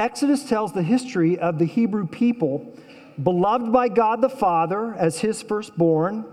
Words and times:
Exodus 0.00 0.48
tells 0.48 0.72
the 0.72 0.82
history 0.82 1.38
of 1.38 1.58
the 1.58 1.66
Hebrew 1.66 2.06
people, 2.06 2.74
beloved 3.22 3.70
by 3.70 3.90
God 3.90 4.22
the 4.22 4.30
Father 4.30 4.94
as 4.94 5.20
his 5.20 5.42
firstborn, 5.42 6.24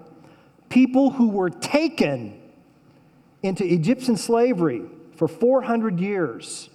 people 0.70 1.12
who 1.12 1.28
were 1.28 1.50
taken 1.50 2.42
into 3.44 3.66
Egyptian 3.66 4.16
slavery 4.16 4.84
for 5.18 5.28
400 5.28 6.00
years. 6.00 6.70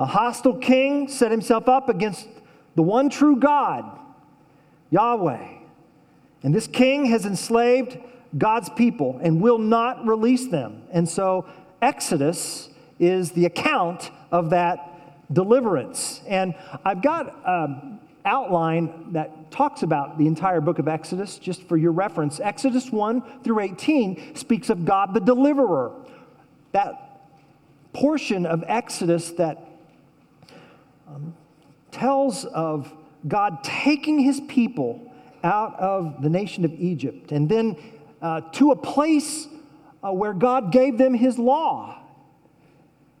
A 0.00 0.06
hostile 0.06 0.56
king 0.56 1.06
set 1.06 1.30
himself 1.30 1.68
up 1.68 1.90
against 1.90 2.26
the 2.76 2.82
one 2.82 3.10
true 3.10 3.36
God, 3.36 3.84
Yahweh. 4.88 5.48
And 6.42 6.54
this 6.54 6.66
king 6.66 7.04
has 7.06 7.26
enslaved 7.26 7.98
God's 8.38 8.70
people 8.70 9.20
and 9.22 9.42
will 9.42 9.58
not 9.58 10.06
release 10.06 10.46
them. 10.46 10.84
And 10.92 11.06
so 11.06 11.46
Exodus 11.82 12.70
is 12.98 13.32
the 13.32 13.44
account 13.44 14.10
of 14.30 14.48
that 14.48 14.91
deliverance. 15.32 16.20
And 16.26 16.54
I've 16.84 17.02
got 17.02 17.34
an 17.46 18.00
outline 18.24 19.12
that 19.12 19.50
talks 19.50 19.82
about 19.82 20.18
the 20.18 20.26
entire 20.26 20.60
book 20.60 20.78
of 20.78 20.88
Exodus, 20.88 21.38
just 21.38 21.62
for 21.64 21.76
your 21.76 21.92
reference. 21.92 22.40
Exodus 22.40 22.90
1 22.90 23.42
through 23.42 23.60
18 23.60 24.36
speaks 24.36 24.70
of 24.70 24.84
God 24.84 25.14
the 25.14 25.20
deliverer. 25.20 25.92
That 26.72 27.20
portion 27.92 28.46
of 28.46 28.64
Exodus 28.66 29.30
that 29.32 29.68
um, 31.08 31.34
tells 31.90 32.44
of 32.46 32.92
God 33.28 33.62
taking 33.62 34.18
his 34.18 34.40
people 34.40 35.12
out 35.44 35.78
of 35.78 36.22
the 36.22 36.30
nation 36.30 36.64
of 36.64 36.72
Egypt 36.72 37.32
and 37.32 37.48
then 37.48 37.76
uh, 38.20 38.40
to 38.52 38.70
a 38.70 38.76
place 38.76 39.48
uh, 40.02 40.12
where 40.12 40.32
God 40.32 40.72
gave 40.72 40.98
them 40.98 41.14
his 41.14 41.38
law. 41.38 41.98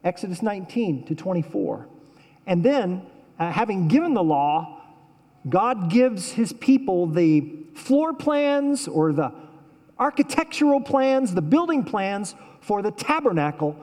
Exodus 0.04 0.42
19 0.42 1.06
to 1.06 1.14
24. 1.14 1.86
And 2.46 2.64
then, 2.64 3.06
uh, 3.38 3.50
having 3.50 3.88
given 3.88 4.14
the 4.14 4.22
law, 4.22 4.80
God 5.48 5.90
gives 5.90 6.32
his 6.32 6.52
people 6.52 7.06
the 7.06 7.52
floor 7.74 8.12
plans 8.12 8.88
or 8.88 9.12
the 9.12 9.32
architectural 9.98 10.80
plans, 10.80 11.34
the 11.34 11.42
building 11.42 11.84
plans 11.84 12.34
for 12.60 12.82
the 12.82 12.90
tabernacle, 12.90 13.76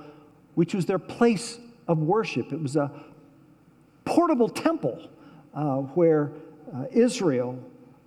which 0.55 0.73
was 0.73 0.85
their 0.85 0.99
place 0.99 1.59
of 1.87 1.99
worship. 1.99 2.51
It 2.51 2.61
was 2.61 2.75
a 2.75 2.91
portable 4.05 4.49
temple 4.49 5.09
uh, 5.53 5.77
where 5.77 6.31
uh, 6.73 6.85
Israel 6.91 7.59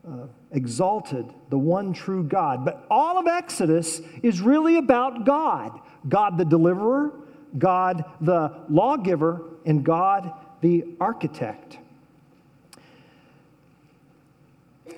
uh, 0.06 0.26
exalted 0.52 1.26
the 1.50 1.58
one 1.58 1.92
true 1.92 2.24
God. 2.24 2.64
But 2.64 2.86
all 2.90 3.18
of 3.18 3.26
Exodus 3.26 4.00
is 4.22 4.40
really 4.40 4.76
about 4.76 5.24
God 5.24 5.80
God 6.08 6.36
the 6.36 6.44
deliverer, 6.44 7.12
God 7.58 8.04
the 8.20 8.52
lawgiver, 8.68 9.42
and 9.64 9.84
God 9.84 10.32
the 10.60 10.84
architect. 11.00 11.78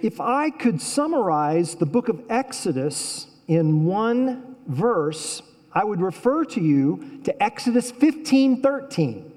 If 0.02 0.20
I 0.20 0.50
could 0.50 0.80
summarize 0.80 1.77
the 1.77 1.86
book 1.86 2.08
of 2.08 2.22
Exodus 2.28 3.27
in 3.48 3.84
one 3.84 4.56
verse, 4.66 5.42
I 5.72 5.84
would 5.84 6.00
refer 6.00 6.44
to 6.46 6.61
you 6.61 7.20
to 7.24 7.42
Exodus 7.42 7.91
15 7.91 8.62
13. 8.62 9.33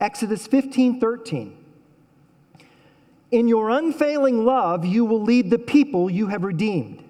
Exodus 0.00 0.46
15 0.46 1.00
13. 1.00 1.56
In 3.30 3.46
your 3.46 3.70
unfailing 3.70 4.44
love, 4.44 4.84
you 4.84 5.04
will 5.04 5.22
lead 5.22 5.50
the 5.50 5.58
people 5.58 6.10
you 6.10 6.28
have 6.28 6.42
redeemed. 6.42 7.04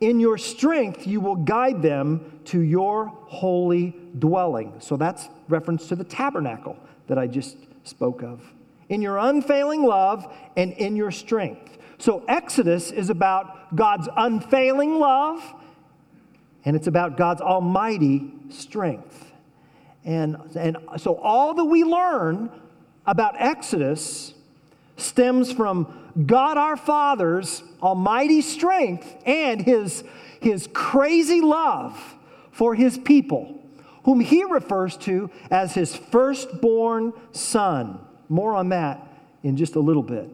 In 0.00 0.20
your 0.20 0.38
strength, 0.38 1.06
you 1.06 1.20
will 1.20 1.36
guide 1.36 1.82
them 1.82 2.39
to 2.50 2.60
your 2.62 3.06
holy 3.26 3.94
dwelling. 4.18 4.74
So 4.80 4.96
that's 4.96 5.28
reference 5.48 5.86
to 5.86 5.94
the 5.94 6.02
tabernacle 6.02 6.76
that 7.06 7.16
I 7.16 7.28
just 7.28 7.56
spoke 7.84 8.22
of. 8.22 8.42
In 8.88 9.00
your 9.00 9.18
unfailing 9.18 9.84
love 9.84 10.26
and 10.56 10.72
in 10.72 10.96
your 10.96 11.12
strength. 11.12 11.78
So 11.98 12.24
Exodus 12.26 12.90
is 12.90 13.08
about 13.08 13.76
God's 13.76 14.08
unfailing 14.16 14.98
love 14.98 15.40
and 16.64 16.74
it's 16.74 16.88
about 16.88 17.16
God's 17.16 17.40
almighty 17.40 18.32
strength. 18.48 19.30
And, 20.04 20.36
and 20.56 20.76
so 20.96 21.14
all 21.18 21.54
that 21.54 21.64
we 21.64 21.84
learn 21.84 22.50
about 23.06 23.36
Exodus 23.38 24.34
stems 24.96 25.52
from 25.52 26.10
God 26.26 26.58
our 26.58 26.76
Father's 26.76 27.62
almighty 27.80 28.40
strength 28.40 29.14
and 29.24 29.62
his, 29.62 30.02
his 30.40 30.68
crazy 30.72 31.40
love 31.40 32.16
for 32.60 32.74
his 32.74 32.98
people, 32.98 33.58
whom 34.04 34.20
he 34.20 34.44
refers 34.44 34.94
to 34.98 35.30
as 35.50 35.72
his 35.72 35.96
firstborn 35.96 37.10
son. 37.32 37.98
More 38.28 38.54
on 38.54 38.68
that 38.68 39.00
in 39.42 39.56
just 39.56 39.76
a 39.76 39.80
little 39.80 40.02
bit. 40.02 40.28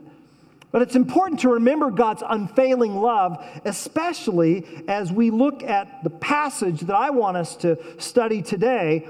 But 0.72 0.82
it's 0.82 0.96
important 0.96 1.38
to 1.42 1.50
remember 1.50 1.92
God's 1.92 2.24
unfailing 2.28 2.96
love, 2.96 3.38
especially 3.64 4.66
as 4.88 5.12
we 5.12 5.30
look 5.30 5.62
at 5.62 6.02
the 6.02 6.10
passage 6.10 6.80
that 6.80 6.96
I 6.96 7.10
want 7.10 7.36
us 7.36 7.54
to 7.58 7.78
study 8.00 8.42
today 8.42 9.06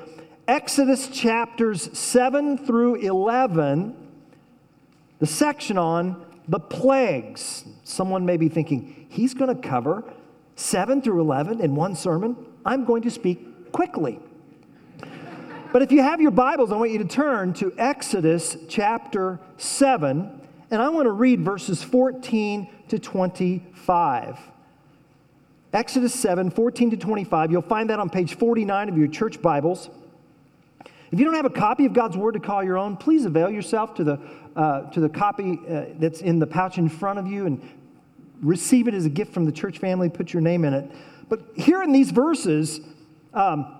Exodus 0.47 1.09
chapters 1.09 1.99
7 1.99 2.59
through 2.59 2.97
11 2.97 3.97
the 5.21 5.27
section 5.27 5.79
on 5.79 6.23
the 6.49 6.61
plagues. 6.61 7.65
Someone 7.83 8.27
may 8.27 8.37
be 8.37 8.51
thinking, 8.51 9.07
he's 9.09 9.33
going 9.33 9.57
to 9.57 9.67
cover 9.67 10.05
7 10.57 11.01
through 11.01 11.23
11 11.23 11.63
in 11.63 11.75
one 11.75 11.97
sermon. 11.97 12.37
I'm 12.67 12.85
going 12.85 13.03
to 13.03 13.11
speak 13.11 13.71
quickly. 13.71 14.19
But 15.73 15.83
if 15.83 15.93
you 15.93 16.03
have 16.03 16.21
your 16.21 16.33
Bibles, 16.33 16.73
I 16.73 16.77
want 16.77 16.91
you 16.91 16.99
to 16.99 17.05
turn 17.05 17.53
to 17.55 17.73
Exodus 17.79 18.57
chapter 18.69 19.39
7, 19.57 20.41
and 20.73 20.83
I 20.83 20.89
want 20.89 21.07
to 21.07 21.13
read 21.13 21.43
verses 21.43 21.85
14 21.85 22.69
to 22.89 22.99
25. 22.99 24.39
Exodus 25.73 26.13
7, 26.15 26.51
14 26.51 26.91
to 26.91 26.97
25. 26.97 27.53
You'll 27.53 27.63
find 27.63 27.89
that 27.91 28.01
on 28.01 28.11
page 28.11 28.35
49 28.35 28.89
of 28.89 28.99
your 28.99 29.09
church 29.09 29.41
Bibles. 29.41 29.89
If 31.13 31.21
you 31.21 31.25
don't 31.25 31.35
have 31.35 31.45
a 31.45 31.51
copy 31.51 31.87
of 31.87 31.93
God's 31.93 32.17
Word 32.17 32.33
to 32.33 32.41
call 32.41 32.65
your 32.65 32.79
own, 32.79 32.97
please 32.97 33.27
avail 33.27 33.49
yourself 33.49 33.95
to 33.95 34.05
the 34.05 34.21
uh, 34.57 34.91
to 34.91 35.01
the 35.01 35.09
copy 35.09 35.61
uh, 35.69 35.85
that's 35.99 36.21
in 36.21 36.39
the 36.39 36.47
pouch 36.47 36.79
in 36.79 36.89
front 36.89 37.19
of 37.19 37.27
you 37.27 37.47
and 37.47 37.61
receive 38.41 38.89
it 38.89 38.95
as 38.95 39.05
a 39.05 39.11
gift 39.11 39.33
from 39.33 39.45
the 39.45 39.53
church 39.53 39.79
family, 39.79 40.09
put 40.09 40.33
your 40.33 40.43
name 40.43 40.65
in 40.65 40.75
it. 40.75 40.91
But 41.29 41.41
here 41.55 41.83
in 41.83 41.93
these 41.93 42.11
verses, 42.11 42.81
um, 43.35 43.79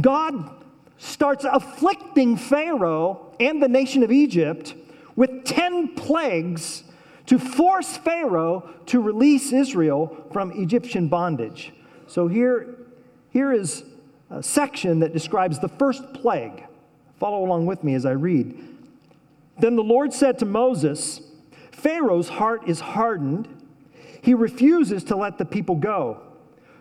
God 0.00 0.64
starts 0.98 1.44
afflicting 1.44 2.36
Pharaoh 2.36 3.34
and 3.40 3.62
the 3.62 3.68
nation 3.68 4.02
of 4.02 4.12
Egypt 4.12 4.74
with 5.16 5.44
10 5.44 5.94
plagues 5.94 6.84
to 7.26 7.38
force 7.38 7.96
Pharaoh 7.96 8.68
to 8.86 9.00
release 9.00 9.52
Israel 9.52 10.26
from 10.32 10.52
Egyptian 10.52 11.08
bondage. 11.08 11.72
So 12.06 12.28
here, 12.28 12.76
here 13.30 13.52
is 13.52 13.84
a 14.30 14.42
section 14.42 15.00
that 15.00 15.12
describes 15.12 15.58
the 15.58 15.68
first 15.68 16.12
plague. 16.14 16.64
Follow 17.18 17.44
along 17.44 17.66
with 17.66 17.84
me 17.84 17.94
as 17.94 18.06
I 18.06 18.12
read. 18.12 18.56
Then 19.58 19.76
the 19.76 19.82
Lord 19.82 20.12
said 20.12 20.38
to 20.40 20.44
Moses, 20.44 21.20
Pharaoh's 21.70 22.28
heart 22.28 22.62
is 22.68 22.80
hardened. 22.80 23.48
He 24.22 24.34
refuses 24.34 25.04
to 25.04 25.16
let 25.16 25.38
the 25.38 25.44
people 25.44 25.74
go. 25.74 26.20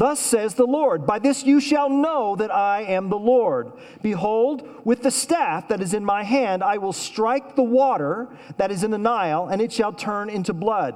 Thus 0.00 0.18
says 0.18 0.54
the 0.54 0.64
Lord, 0.64 1.04
By 1.04 1.18
this 1.18 1.44
you 1.44 1.60
shall 1.60 1.90
know 1.90 2.34
that 2.36 2.50
I 2.50 2.84
am 2.84 3.10
the 3.10 3.18
Lord. 3.18 3.70
Behold, 4.00 4.66
with 4.82 5.02
the 5.02 5.10
staff 5.10 5.68
that 5.68 5.82
is 5.82 5.92
in 5.92 6.06
my 6.06 6.22
hand, 6.22 6.64
I 6.64 6.78
will 6.78 6.94
strike 6.94 7.54
the 7.54 7.62
water 7.62 8.26
that 8.56 8.70
is 8.70 8.82
in 8.82 8.92
the 8.92 8.96
Nile, 8.96 9.48
and 9.48 9.60
it 9.60 9.70
shall 9.70 9.92
turn 9.92 10.30
into 10.30 10.54
blood. 10.54 10.94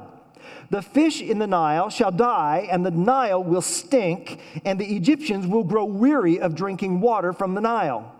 The 0.70 0.80
fish 0.80 1.20
in 1.20 1.38
the 1.38 1.46
Nile 1.46 1.90
shall 1.90 2.12
die, 2.12 2.66
and 2.70 2.84
the 2.84 2.90
Nile 2.90 3.44
will 3.44 3.60
stink, 3.60 4.40
and 4.64 4.80
the 4.80 4.96
Egyptians 4.96 5.46
will 5.46 5.64
grow 5.64 5.84
weary 5.84 6.40
of 6.40 6.54
drinking 6.54 7.02
water 7.02 7.34
from 7.34 7.54
the 7.54 7.60
Nile. 7.60 8.10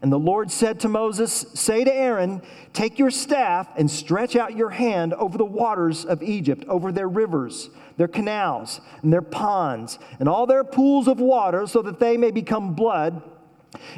And 0.00 0.10
the 0.10 0.18
Lord 0.18 0.50
said 0.50 0.80
to 0.80 0.88
Moses, 0.88 1.44
Say 1.52 1.84
to 1.84 1.94
Aaron, 1.94 2.40
Take 2.72 2.98
your 2.98 3.10
staff 3.10 3.68
and 3.76 3.90
stretch 3.90 4.36
out 4.36 4.56
your 4.56 4.70
hand 4.70 5.12
over 5.12 5.36
the 5.36 5.44
waters 5.44 6.06
of 6.06 6.22
Egypt, 6.22 6.64
over 6.66 6.90
their 6.90 7.08
rivers, 7.08 7.68
their 8.00 8.08
canals, 8.08 8.80
and 9.02 9.12
their 9.12 9.20
ponds, 9.20 9.98
and 10.18 10.26
all 10.26 10.46
their 10.46 10.64
pools 10.64 11.06
of 11.06 11.20
water, 11.20 11.66
so 11.66 11.82
that 11.82 12.00
they 12.00 12.16
may 12.16 12.30
become 12.30 12.72
blood. 12.72 13.22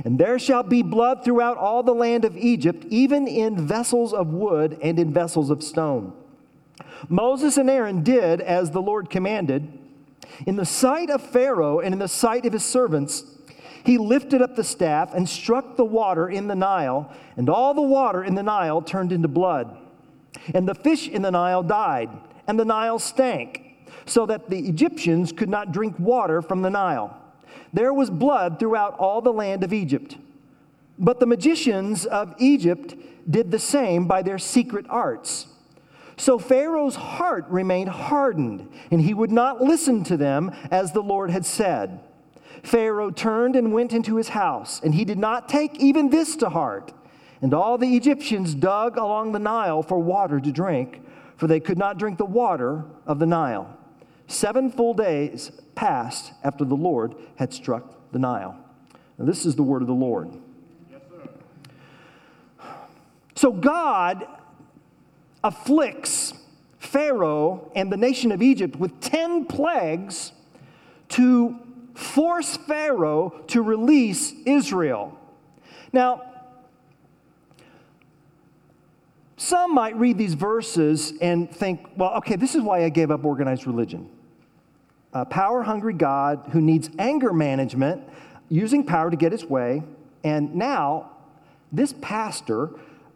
And 0.05 0.19
there 0.19 0.41
shall 0.41 0.65
be 0.65 0.83
blood 0.83 1.25
throughout 1.25 1.57
all 1.57 1.85
the 1.85 1.95
land 1.95 2.25
of 2.25 2.37
Egypt, 2.37 2.85
even 2.89 3.29
in 3.29 3.65
vessels 3.65 4.13
of 4.13 4.27
wood 4.27 4.77
and 4.83 4.99
in 4.99 5.13
vessels 5.13 5.51
of 5.51 5.63
stone. 5.63 6.13
Moses 7.09 7.57
and 7.57 7.71
Aaron 7.71 8.03
did 8.03 8.41
as 8.41 8.73
the 8.73 8.83
Lord 8.83 9.09
commanded. 9.09 9.79
In 10.47 10.57
the 10.57 10.67
sight 10.67 11.09
of 11.09 11.23
Pharaoh 11.23 11.79
and 11.79 11.93
in 11.93 12.01
the 12.01 12.09
sight 12.09 12.45
of 12.45 12.55
his 12.55 12.65
servants, 12.65 13.23
he 13.85 13.99
lifted 13.99 14.43
up 14.43 14.57
the 14.57 14.65
staff 14.65 15.15
and 15.15 15.29
struck 15.29 15.77
the 15.77 15.85
water 15.85 16.29
in 16.29 16.49
the 16.49 16.57
Nile, 16.57 17.09
and 17.37 17.49
all 17.49 17.73
the 17.73 17.83
water 17.83 18.25
in 18.25 18.35
the 18.35 18.43
Nile 18.43 18.83
turned 18.83 19.13
into 19.13 19.29
blood. 19.29 19.77
And 20.53 20.67
the 20.67 20.75
fish 20.75 21.07
in 21.07 21.23
the 21.23 21.31
Nile 21.31 21.63
died, 21.63 22.11
and 22.49 22.59
the 22.59 22.65
Nile 22.65 22.99
stank, 22.99 23.62
so 24.07 24.27
that 24.27 24.51
the 24.51 24.69
Egyptians 24.69 25.33
could 25.33 25.49
not 25.49 25.73
drink 25.73 25.99
water 25.99 26.43
from 26.43 26.63
the 26.63 26.71
Nile. 26.71 27.17
There 27.73 27.93
was 27.93 28.11
blood 28.11 28.59
throughout 28.59 28.99
all 28.99 29.21
the 29.21 29.33
land 29.33 29.65
of 29.65 29.73
Egypt. 29.73 30.17
But 30.99 31.21
the 31.21 31.27
magicians 31.27 32.05
of 32.05 32.35
Egypt 32.39 32.95
did 33.29 33.51
the 33.51 33.59
same 33.59 34.07
by 34.07 34.23
their 34.23 34.39
secret 34.39 34.87
arts. 34.89 35.47
So 36.17 36.39
Pharaoh's 36.39 36.97
heart 36.97 37.47
remained 37.49 37.89
hardened, 37.89 38.69
and 38.91 39.01
he 39.01 39.15
would 39.15 39.33
not 39.33 39.63
listen 39.63 40.05
to 40.05 40.17
them 40.17 40.55
as 40.71 40.93
the 40.93 41.03
Lord 41.03 41.31
had 41.31 41.47
said. 41.47 42.01
Pharaoh 42.63 43.11
turned 43.11 43.57
and 43.57 43.73
went 43.73 43.93
into 43.93 44.17
his 44.17 44.29
house, 44.29 44.81
and 44.83 44.95
he 44.95 45.05
did 45.05 45.19
not 45.19 45.49
take 45.49 45.81
even 45.81 46.11
this 46.11 46.37
to 46.37 46.49
heart. 46.49 46.93
And 47.41 47.53
all 47.53 47.77
the 47.77 47.97
Egyptians 47.97 48.55
dug 48.55 48.97
along 48.97 49.33
the 49.33 49.41
Nile 49.41 49.83
for 49.83 49.99
water 49.99 50.39
to 50.39 50.53
drink, 50.53 51.01
for 51.37 51.49
they 51.49 51.59
could 51.59 51.79
not 51.79 51.99
drink 51.99 52.19
the 52.19 52.25
water 52.25 52.85
of 53.05 53.19
the 53.19 53.27
Nile. 53.27 53.77
Seven 54.33 54.71
full 54.71 54.95
days 54.95 55.53
passed 55.75 56.33
after 56.43 56.65
the 56.65 56.75
Lord 56.75 57.15
had 57.37 57.53
struck 57.53 57.85
the 58.13 58.19
Nile. 58.19 58.57
Now, 59.19 59.27
this 59.27 59.45
is 59.45 59.57
the 59.57 59.63
word 59.63 59.83
of 59.83 59.89
the 59.89 59.95
Lord. 59.95 60.31
so, 63.35 63.53
God 63.53 64.27
afflicts 65.45 66.33
Pharaoh 66.79 67.71
and 67.75 67.93
the 67.93 67.97
nation 67.99 68.33
of 68.33 68.41
Egypt 68.41 68.77
with 68.77 68.99
10 69.01 69.45
plagues 69.45 70.33
to 71.11 71.59
force 71.95 72.57
Pharaoh 72.57 73.39
to 73.49 73.61
release 73.61 74.33
Israel. 74.47 75.19
Now, 75.93 76.23
some 79.37 79.75
might 79.75 79.95
read 79.97 80.17
these 80.17 80.33
verses 80.33 81.13
and 81.21 81.51
think, 81.51 81.87
well, 81.99 82.15
okay, 82.15 82.37
this 82.37 82.55
is 82.55 82.63
why 82.63 82.85
I 82.85 82.89
gave 82.89 83.11
up 83.11 83.27
organized 83.27 83.67
religion. 83.67 84.09
A 85.13 85.25
power 85.25 85.63
hungry 85.63 85.93
God 85.93 86.49
who 86.53 86.61
needs 86.61 86.91
anger 86.99 87.33
management, 87.33 88.03
using 88.49 88.85
power 88.85 89.11
to 89.11 89.17
get 89.17 89.33
his 89.33 89.45
way, 89.45 89.83
and 90.25 90.55
now 90.55 91.11
this 91.73 91.95
pastor, 92.01 92.71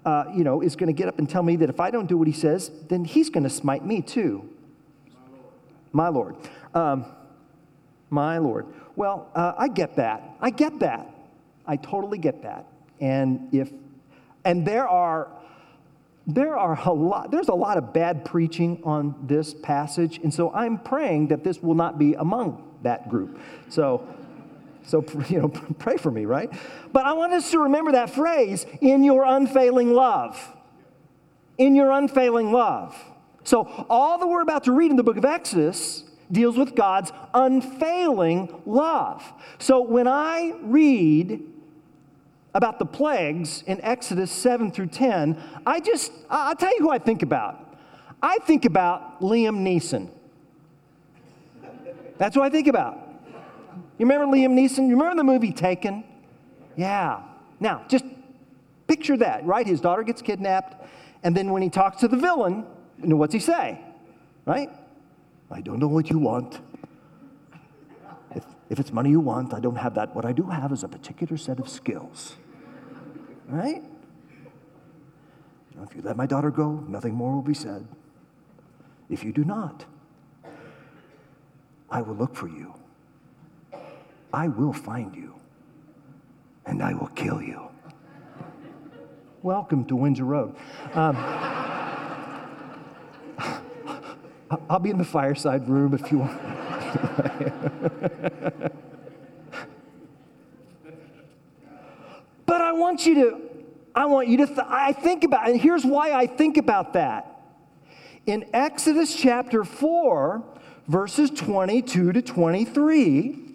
uh, 0.04 0.24
you 0.34 0.44
know, 0.44 0.62
is 0.62 0.76
going 0.76 0.88
to 0.88 0.92
get 0.92 1.08
up 1.08 1.18
and 1.18 1.28
tell 1.28 1.42
me 1.42 1.56
that 1.56 1.70
if 1.70 1.80
I 1.80 1.90
don't 1.90 2.06
do 2.06 2.16
what 2.16 2.26
he 2.26 2.32
says, 2.32 2.70
then 2.88 3.04
he's 3.04 3.30
going 3.30 3.44
to 3.44 3.50
smite 3.50 3.84
me 3.84 4.00
too. 4.02 4.48
My 5.92 6.08
Lord. 6.08 6.34
My 6.74 6.84
Lord. 6.84 7.04
Um, 7.04 7.04
my 8.10 8.38
Lord. 8.38 8.66
Well, 8.94 9.30
uh, 9.34 9.52
I 9.58 9.68
get 9.68 9.96
that. 9.96 10.22
I 10.40 10.50
get 10.50 10.78
that. 10.80 11.14
I 11.66 11.76
totally 11.76 12.18
get 12.18 12.42
that. 12.42 12.66
And 13.00 13.52
if, 13.52 13.70
and 14.44 14.66
there 14.66 14.88
are, 14.88 15.28
there 16.26 16.56
are 16.56 16.78
a 16.84 16.92
lot, 16.92 17.30
there's 17.30 17.48
a 17.48 17.54
lot 17.54 17.78
of 17.78 17.92
bad 17.92 18.24
preaching 18.24 18.80
on 18.84 19.14
this 19.26 19.54
passage. 19.54 20.18
And 20.18 20.32
so 20.32 20.52
I'm 20.52 20.78
praying 20.78 21.28
that 21.28 21.44
this 21.44 21.62
will 21.62 21.74
not 21.74 21.98
be 21.98 22.14
among 22.14 22.62
that 22.82 23.08
group. 23.08 23.38
So, 23.68 24.06
so, 24.84 25.04
you 25.28 25.40
know, 25.40 25.48
pray 25.78 25.96
for 25.96 26.10
me, 26.10 26.24
right? 26.24 26.50
But 26.92 27.04
I 27.04 27.12
want 27.12 27.32
us 27.32 27.50
to 27.52 27.60
remember 27.60 27.92
that 27.92 28.10
phrase 28.10 28.66
in 28.80 29.04
your 29.04 29.24
unfailing 29.24 29.92
love. 29.92 30.52
In 31.58 31.74
your 31.74 31.92
unfailing 31.92 32.52
love. 32.52 32.96
So, 33.44 33.86
all 33.88 34.18
that 34.18 34.26
we're 34.26 34.42
about 34.42 34.64
to 34.64 34.72
read 34.72 34.90
in 34.90 34.96
the 34.96 35.04
book 35.04 35.16
of 35.16 35.24
Exodus 35.24 36.04
deals 36.30 36.56
with 36.56 36.74
God's 36.74 37.12
unfailing 37.34 38.62
love. 38.66 39.22
So 39.58 39.80
when 39.80 40.08
I 40.08 40.54
read 40.62 41.42
about 42.56 42.78
the 42.78 42.86
plagues 42.86 43.62
in 43.66 43.78
Exodus 43.82 44.32
7 44.32 44.72
through 44.72 44.86
10, 44.86 45.38
I 45.66 45.78
just, 45.78 46.10
I'll 46.30 46.56
tell 46.56 46.74
you 46.74 46.80
who 46.80 46.90
I 46.90 46.96
think 46.98 47.22
about. 47.22 47.76
I 48.22 48.38
think 48.38 48.64
about 48.64 49.20
Liam 49.20 49.58
Neeson. 49.58 50.08
That's 52.16 52.34
what 52.34 52.46
I 52.46 52.48
think 52.48 52.66
about. 52.66 52.98
You 53.98 54.06
remember 54.06 54.34
Liam 54.34 54.54
Neeson? 54.58 54.88
You 54.88 54.96
remember 54.96 55.16
the 55.16 55.24
movie 55.24 55.52
Taken? 55.52 56.02
Yeah. 56.76 57.20
Now, 57.60 57.84
just 57.88 58.06
picture 58.86 59.18
that, 59.18 59.44
right? 59.44 59.66
His 59.66 59.82
daughter 59.82 60.02
gets 60.02 60.22
kidnapped, 60.22 60.82
and 61.22 61.36
then 61.36 61.52
when 61.52 61.60
he 61.60 61.68
talks 61.68 62.00
to 62.00 62.08
the 62.08 62.16
villain, 62.16 62.64
you 63.02 63.08
know, 63.08 63.16
what's 63.16 63.34
he 63.34 63.40
say? 63.40 63.78
Right? 64.46 64.70
I 65.50 65.60
don't 65.60 65.78
know 65.78 65.88
what 65.88 66.08
you 66.08 66.18
want. 66.18 66.58
If, 68.34 68.44
if 68.70 68.80
it's 68.80 68.94
money 68.94 69.10
you 69.10 69.20
want, 69.20 69.52
I 69.52 69.60
don't 69.60 69.76
have 69.76 69.94
that. 69.96 70.16
What 70.16 70.24
I 70.24 70.32
do 70.32 70.44
have 70.44 70.72
is 70.72 70.84
a 70.84 70.88
particular 70.88 71.36
set 71.36 71.58
of 71.58 71.68
skills. 71.68 72.36
Right? 73.46 73.82
If 75.82 75.94
you 75.94 76.02
let 76.02 76.16
my 76.16 76.26
daughter 76.26 76.50
go, 76.50 76.84
nothing 76.88 77.14
more 77.14 77.34
will 77.34 77.42
be 77.42 77.54
said. 77.54 77.86
If 79.08 79.22
you 79.22 79.32
do 79.32 79.44
not, 79.44 79.84
I 81.90 82.02
will 82.02 82.16
look 82.16 82.34
for 82.34 82.48
you. 82.48 82.74
I 84.32 84.48
will 84.48 84.72
find 84.72 85.14
you. 85.14 85.34
And 86.64 86.82
I 86.82 86.94
will 86.94 87.06
kill 87.08 87.40
you. 87.40 87.68
Welcome 89.42 89.84
to 89.84 89.94
Windsor 89.94 90.24
Road. 90.24 90.56
Um, 90.94 91.16
I'll 94.68 94.80
be 94.80 94.90
in 94.90 94.98
the 94.98 95.04
fireside 95.04 95.68
room 95.68 95.94
if 95.94 96.10
you 96.10 96.18
want. 96.18 96.42
but 102.46 102.60
I 102.60 102.72
want 102.96 103.06
you 103.06 103.14
to, 103.16 103.40
I 103.94 104.06
want 104.06 104.28
you 104.28 104.38
to, 104.38 104.46
th- 104.46 104.58
I 104.66 104.92
think 104.92 105.22
about, 105.22 105.50
and 105.50 105.60
here's 105.60 105.84
why 105.84 106.12
I 106.12 106.26
think 106.26 106.56
about 106.56 106.94
that. 106.94 107.42
In 108.24 108.48
Exodus 108.54 109.14
chapter 109.14 109.64
4, 109.64 110.42
verses 110.88 111.30
22 111.30 112.12
to 112.12 112.22
23, 112.22 113.54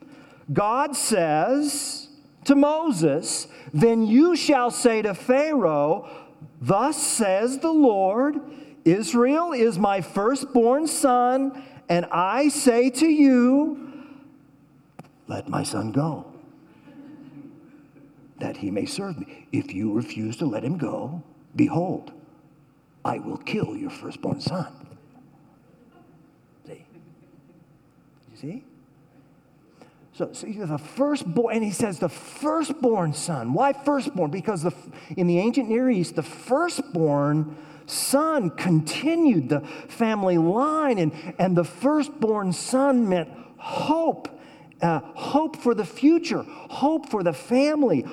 God 0.53 0.95
says 0.95 2.09
to 2.45 2.53
Moses, 2.53 3.47
Then 3.73 4.05
you 4.05 4.35
shall 4.35 4.69
say 4.69 5.01
to 5.01 5.15
Pharaoh, 5.15 6.07
Thus 6.61 7.01
says 7.01 7.57
the 7.57 7.71
Lord, 7.71 8.35
Israel 8.85 9.53
is 9.53 9.79
my 9.79 10.01
firstborn 10.01 10.85
son, 10.85 11.63
and 11.89 12.05
I 12.11 12.49
say 12.49 12.91
to 12.91 13.07
you, 13.07 13.91
Let 15.27 15.49
my 15.49 15.63
son 15.63 15.91
go, 15.91 16.30
that 18.41 18.57
he 18.57 18.71
may 18.71 18.86
serve 18.86 19.19
me. 19.19 19.48
If 19.51 19.74
you 19.74 19.93
refuse 19.93 20.36
to 20.38 20.45
let 20.45 20.63
him 20.63 20.77
go, 20.77 21.24
behold, 21.55 22.12
I 23.05 23.19
will 23.19 23.38
kill 23.38 23.77
your 23.77 23.89
firstborn 23.89 24.41
son. 24.41 24.67
See? 26.67 26.86
You 28.31 28.38
see? 28.38 28.63
So, 30.13 30.33
so 30.33 30.48
the 30.48 30.77
firstborn, 30.77 31.55
and 31.55 31.63
he 31.63 31.71
says 31.71 32.00
the 32.00 32.10
firstborn 32.10 33.13
son. 33.13 33.53
Why 33.53 33.74
firstborn? 33.74 34.31
Because 34.31 34.63
the, 34.63 34.74
in 35.15 35.27
the 35.27 35.39
ancient 35.39 35.69
Near 35.69 35.89
East, 35.89 36.15
the 36.15 36.24
firstborn 36.24 37.55
son 37.86 38.50
continued 38.51 39.50
the 39.50 39.62
family 39.62 40.38
line, 40.38 40.98
and, 40.98 41.13
and 41.39 41.55
the 41.55 41.63
firstborn 41.63 42.53
son 42.53 43.07
meant 43.07 43.29
hope 43.57 44.27
uh, 44.81 45.00
hope 45.13 45.55
for 45.55 45.75
the 45.75 45.86
future, 45.86 46.43
hope 46.43 47.07
for 47.10 47.24
the 47.24 47.33
family, 47.33 48.05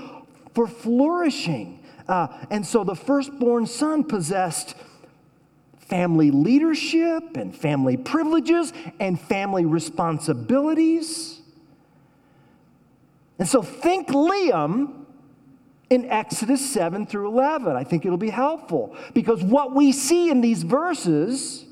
for 0.58 0.66
flourishing. 0.66 1.78
Uh, 2.08 2.26
and 2.50 2.66
so 2.66 2.82
the 2.82 2.96
firstborn 2.96 3.64
son 3.64 4.02
possessed 4.02 4.74
family 5.78 6.32
leadership 6.32 7.36
and 7.36 7.54
family 7.54 7.96
privileges 7.96 8.72
and 8.98 9.20
family 9.20 9.64
responsibilities. 9.64 11.40
And 13.38 13.46
so 13.46 13.62
think 13.62 14.08
Liam 14.08 15.04
in 15.90 16.06
Exodus 16.06 16.68
7 16.68 17.06
through 17.06 17.28
11. 17.28 17.76
I 17.76 17.84
think 17.84 18.04
it'll 18.04 18.18
be 18.18 18.28
helpful 18.28 18.96
because 19.14 19.44
what 19.44 19.76
we 19.76 19.92
see 19.92 20.28
in 20.28 20.40
these 20.40 20.64
verses 20.64 21.66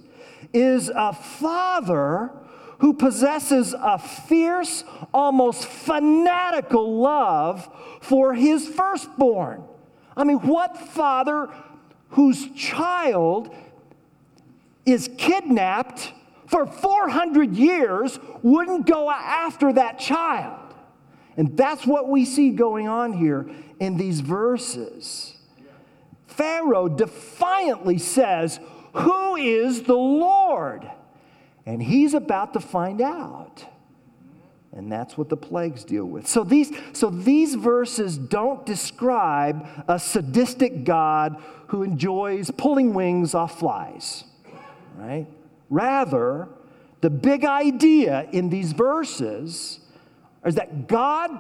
is 0.53 0.93
a 0.95 1.13
father 1.13 2.31
who 2.79 2.95
possesses 2.95 3.75
a 3.79 3.99
fierce, 3.99 4.85
almost 5.15 5.67
fanatical 5.67 6.99
love 7.01 7.69
for 8.01 8.35
his 8.35 8.69
firstborn. 8.69 9.65
I 10.17 10.25
mean, 10.25 10.39
what 10.39 10.77
father 10.77 11.49
whose 12.11 12.51
child 12.53 13.55
is 14.85 15.11
kidnapped 15.19 16.13
for 16.47 16.67
400 16.67 17.55
years 17.55 18.19
wouldn't 18.43 18.87
go 18.87 19.11
after 19.11 19.73
that 19.73 19.99
child? 19.99 20.61
And 21.37 21.57
that's 21.57 21.87
what 21.87 22.09
we 22.09 22.25
see 22.25 22.51
going 22.51 22.89
on 22.89 23.13
here 23.13 23.51
in 23.79 23.97
these 23.97 24.21
verses. 24.21 25.37
Pharaoh 26.27 26.89
defiantly 26.89 27.99
says, 27.99 28.59
Who 28.95 29.37
is 29.37 29.83
the 29.83 29.95
Lord? 29.95 30.91
And 31.67 31.83
he's 31.83 32.15
about 32.15 32.53
to 32.53 32.61
find 32.61 33.01
out. 33.01 33.67
And 34.73 34.93
that's 34.93 35.17
what 35.19 35.29
the 35.29 35.37
plagues 35.37 35.85
deal 35.85 36.05
with. 36.05 36.27
So 36.27 36.45
these, 36.45 36.71
so 36.93 37.11
these 37.11 37.55
verses 37.55 38.19
don't 38.19 38.65
describe 38.67 39.67
a 39.89 39.99
sadistic 39.99 40.85
God 40.85 41.43
who 41.69 41.83
enjoys 41.83 42.51
pulling 42.51 42.95
wings 42.95 43.35
off 43.35 43.59
flies, 43.59 44.25
right? 44.97 45.27
Rather, 45.71 46.49
the 47.01 47.11
big 47.11 47.45
idea 47.45 48.29
in 48.33 48.51
these 48.51 48.73
verses 48.73 49.81
is 50.45 50.55
that 50.55 50.87
God 50.87 51.31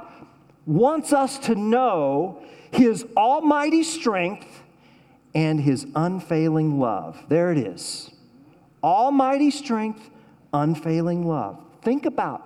wants 0.64 1.12
us 1.12 1.38
to 1.40 1.54
know 1.54 2.42
his 2.72 3.06
almighty 3.16 3.82
strength 3.82 4.62
and 5.34 5.60
his 5.60 5.86
unfailing 5.94 6.80
love. 6.80 7.22
There 7.28 7.52
it 7.52 7.58
is. 7.58 8.10
Almighty 8.82 9.50
strength, 9.50 10.10
unfailing 10.52 11.26
love. 11.26 11.62
Think 11.82 12.06
about 12.06 12.42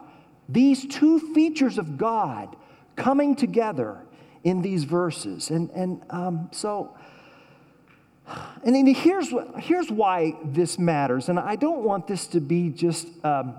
these 0.48 0.86
two 0.86 1.32
features 1.34 1.78
of 1.78 1.96
God 1.96 2.56
coming 2.96 3.36
together 3.36 3.98
in 4.44 4.62
these 4.62 4.84
verses. 4.84 5.50
And, 5.50 5.70
and 5.70 6.02
um, 6.10 6.48
so, 6.52 6.96
and 8.64 8.74
then 8.74 8.86
here's, 8.86 9.32
here's 9.58 9.90
why 9.90 10.36
this 10.44 10.78
matters. 10.78 11.28
And 11.28 11.38
I 11.38 11.56
don't 11.56 11.82
want 11.82 12.06
this 12.06 12.26
to 12.28 12.40
be 12.40 12.70
just 12.70 13.08
um, 13.24 13.56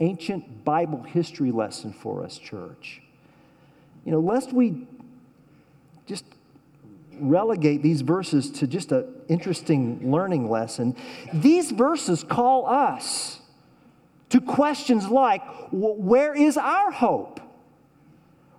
ancient 0.00 0.64
Bible 0.64 1.02
history 1.02 1.50
lesson 1.52 1.92
for 1.92 2.24
us, 2.24 2.38
church. 2.38 3.02
You 4.04 4.12
know, 4.12 4.20
lest 4.20 4.52
we 4.52 4.86
just 6.06 6.24
relegate 7.20 7.82
these 7.82 8.00
verses 8.00 8.50
to 8.50 8.66
just 8.66 8.92
an 8.92 9.06
interesting 9.28 10.10
learning 10.10 10.48
lesson, 10.50 10.96
these 11.34 11.70
verses 11.70 12.24
call 12.24 12.66
us 12.66 13.39
to 14.30 14.40
questions 14.40 15.08
like 15.08 15.42
where 15.70 16.34
is 16.34 16.56
our 16.56 16.90
hope? 16.90 17.40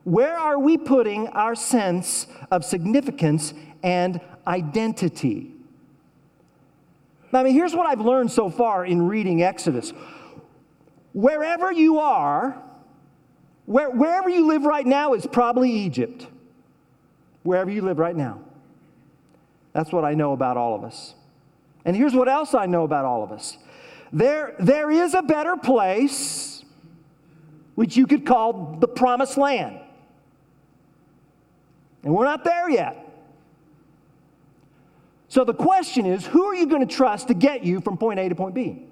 Where 0.03 0.37
are 0.37 0.57
we 0.59 0.77
putting 0.77 1.27
our 1.29 1.55
sense 1.55 2.27
of 2.49 2.65
significance 2.65 3.53
and 3.83 4.19
identity? 4.47 5.51
I 7.33 7.43
mean, 7.43 7.53
here's 7.53 7.75
what 7.75 7.87
I've 7.87 8.01
learned 8.01 8.31
so 8.31 8.49
far 8.49 8.85
in 8.85 9.07
reading 9.07 9.41
Exodus. 9.41 9.93
Wherever 11.13 11.71
you 11.71 11.99
are, 11.99 12.61
where, 13.65 13.89
wherever 13.89 14.29
you 14.29 14.47
live 14.47 14.63
right 14.63 14.85
now 14.85 15.13
is 15.13 15.25
probably 15.25 15.71
Egypt. 15.71 16.27
Wherever 17.43 17.71
you 17.71 17.81
live 17.81 17.99
right 17.99 18.15
now. 18.15 18.41
That's 19.73 19.91
what 19.91 20.03
I 20.03 20.13
know 20.13 20.33
about 20.33 20.57
all 20.57 20.75
of 20.75 20.83
us. 20.83 21.15
And 21.85 21.95
here's 21.95 22.13
what 22.13 22.27
else 22.27 22.53
I 22.53 22.65
know 22.65 22.83
about 22.83 23.05
all 23.05 23.23
of 23.23 23.31
us 23.31 23.57
there, 24.13 24.55
there 24.59 24.91
is 24.91 25.13
a 25.13 25.21
better 25.21 25.55
place, 25.55 26.63
which 27.75 27.95
you 27.95 28.05
could 28.05 28.25
call 28.25 28.77
the 28.79 28.87
promised 28.87 29.37
land. 29.37 29.79
And 32.03 32.13
we're 32.13 32.25
not 32.25 32.43
there 32.43 32.69
yet. 32.69 33.07
So 35.29 35.45
the 35.45 35.53
question 35.53 36.05
is 36.05 36.25
who 36.25 36.43
are 36.45 36.55
you 36.55 36.67
going 36.67 36.85
to 36.85 36.93
trust 36.93 37.29
to 37.29 37.33
get 37.33 37.63
you 37.63 37.79
from 37.79 37.97
point 37.97 38.19
A 38.19 38.27
to 38.27 38.35
point 38.35 38.53
B? 38.53 38.83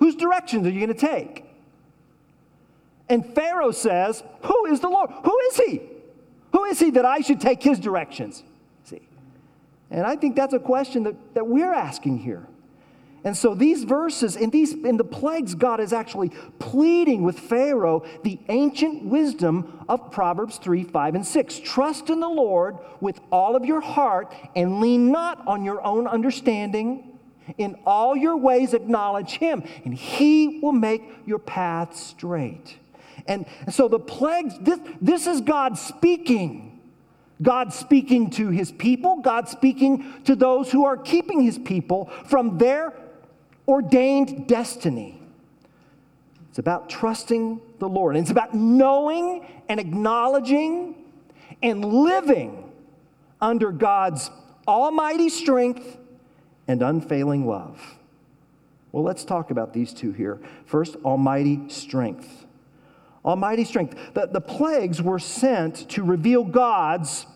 Whose 0.00 0.16
directions 0.16 0.66
are 0.66 0.70
you 0.70 0.84
going 0.84 0.98
to 0.98 1.06
take? 1.06 1.44
And 3.08 3.24
Pharaoh 3.34 3.70
says, 3.70 4.24
Who 4.42 4.66
is 4.66 4.80
the 4.80 4.88
Lord? 4.88 5.10
Who 5.24 5.38
is 5.50 5.56
he? 5.56 5.82
Who 6.52 6.64
is 6.64 6.80
he 6.80 6.90
that 6.92 7.04
I 7.04 7.20
should 7.20 7.40
take 7.40 7.62
his 7.62 7.78
directions? 7.78 8.42
See? 8.84 9.02
And 9.90 10.06
I 10.06 10.16
think 10.16 10.36
that's 10.36 10.54
a 10.54 10.58
question 10.58 11.04
that, 11.04 11.34
that 11.34 11.46
we're 11.46 11.72
asking 11.72 12.18
here. 12.18 12.46
And 13.22 13.36
so 13.36 13.54
these 13.54 13.84
verses, 13.84 14.36
in, 14.36 14.50
these, 14.50 14.72
in 14.72 14.96
the 14.96 15.04
plagues, 15.04 15.54
God 15.54 15.78
is 15.80 15.92
actually 15.92 16.30
pleading 16.58 17.22
with 17.22 17.38
Pharaoh 17.38 18.04
the 18.22 18.38
ancient 18.48 19.04
wisdom 19.04 19.84
of 19.88 20.10
Proverbs 20.10 20.56
3, 20.56 20.84
5, 20.84 21.14
and 21.16 21.26
6. 21.26 21.60
Trust 21.60 22.08
in 22.08 22.20
the 22.20 22.28
Lord 22.28 22.78
with 23.00 23.20
all 23.30 23.56
of 23.56 23.64
your 23.64 23.82
heart 23.82 24.34
and 24.56 24.80
lean 24.80 25.12
not 25.12 25.46
on 25.46 25.64
your 25.64 25.84
own 25.84 26.06
understanding. 26.06 27.18
In 27.58 27.76
all 27.84 28.16
your 28.16 28.36
ways, 28.36 28.74
acknowledge 28.74 29.32
Him, 29.32 29.64
and 29.84 29.92
He 29.92 30.60
will 30.62 30.72
make 30.72 31.02
your 31.26 31.40
path 31.40 31.96
straight. 31.96 32.76
And, 33.26 33.44
and 33.66 33.74
so 33.74 33.88
the 33.88 33.98
plagues, 33.98 34.54
this, 34.60 34.78
this 35.00 35.26
is 35.26 35.40
God 35.40 35.76
speaking. 35.76 36.70
God 37.42 37.72
speaking 37.72 38.30
to 38.32 38.50
his 38.50 38.70
people, 38.70 39.22
God 39.22 39.48
speaking 39.48 40.22
to 40.24 40.36
those 40.36 40.70
who 40.70 40.84
are 40.84 40.98
keeping 40.98 41.40
his 41.40 41.58
people 41.58 42.10
from 42.26 42.58
their 42.58 42.92
ordained 43.70 44.48
destiny. 44.48 45.22
It's 46.48 46.58
about 46.58 46.90
trusting 46.90 47.60
the 47.78 47.88
Lord. 47.88 48.16
And 48.16 48.24
it's 48.24 48.30
about 48.32 48.52
knowing 48.52 49.46
and 49.68 49.78
acknowledging 49.78 50.96
and 51.62 51.84
living 51.84 52.72
under 53.40 53.70
God's 53.70 54.30
almighty 54.66 55.28
strength 55.28 55.96
and 56.66 56.82
unfailing 56.82 57.46
love. 57.46 57.80
Well, 58.90 59.04
let's 59.04 59.24
talk 59.24 59.52
about 59.52 59.72
these 59.72 59.94
two 59.94 60.10
here. 60.10 60.40
First, 60.66 60.96
almighty 61.04 61.68
strength. 61.68 62.46
Almighty 63.24 63.64
strength. 63.64 63.96
The, 64.14 64.26
the 64.26 64.40
plagues 64.40 65.00
were 65.00 65.20
sent 65.20 65.88
to 65.90 66.02
reveal 66.02 66.42
God's 66.42 67.26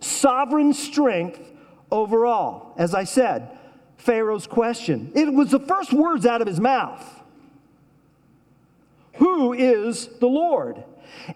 sovereign 0.00 0.72
strength 0.72 1.40
over 1.90 2.24
all. 2.24 2.74
As 2.78 2.94
I 2.94 3.04
said, 3.04 3.58
Pharaoh's 4.02 4.48
question. 4.48 5.12
It 5.14 5.32
was 5.32 5.52
the 5.52 5.60
first 5.60 5.92
words 5.92 6.26
out 6.26 6.40
of 6.40 6.48
his 6.48 6.60
mouth 6.60 7.20
Who 9.14 9.52
is 9.52 10.08
the 10.18 10.26
Lord? 10.26 10.82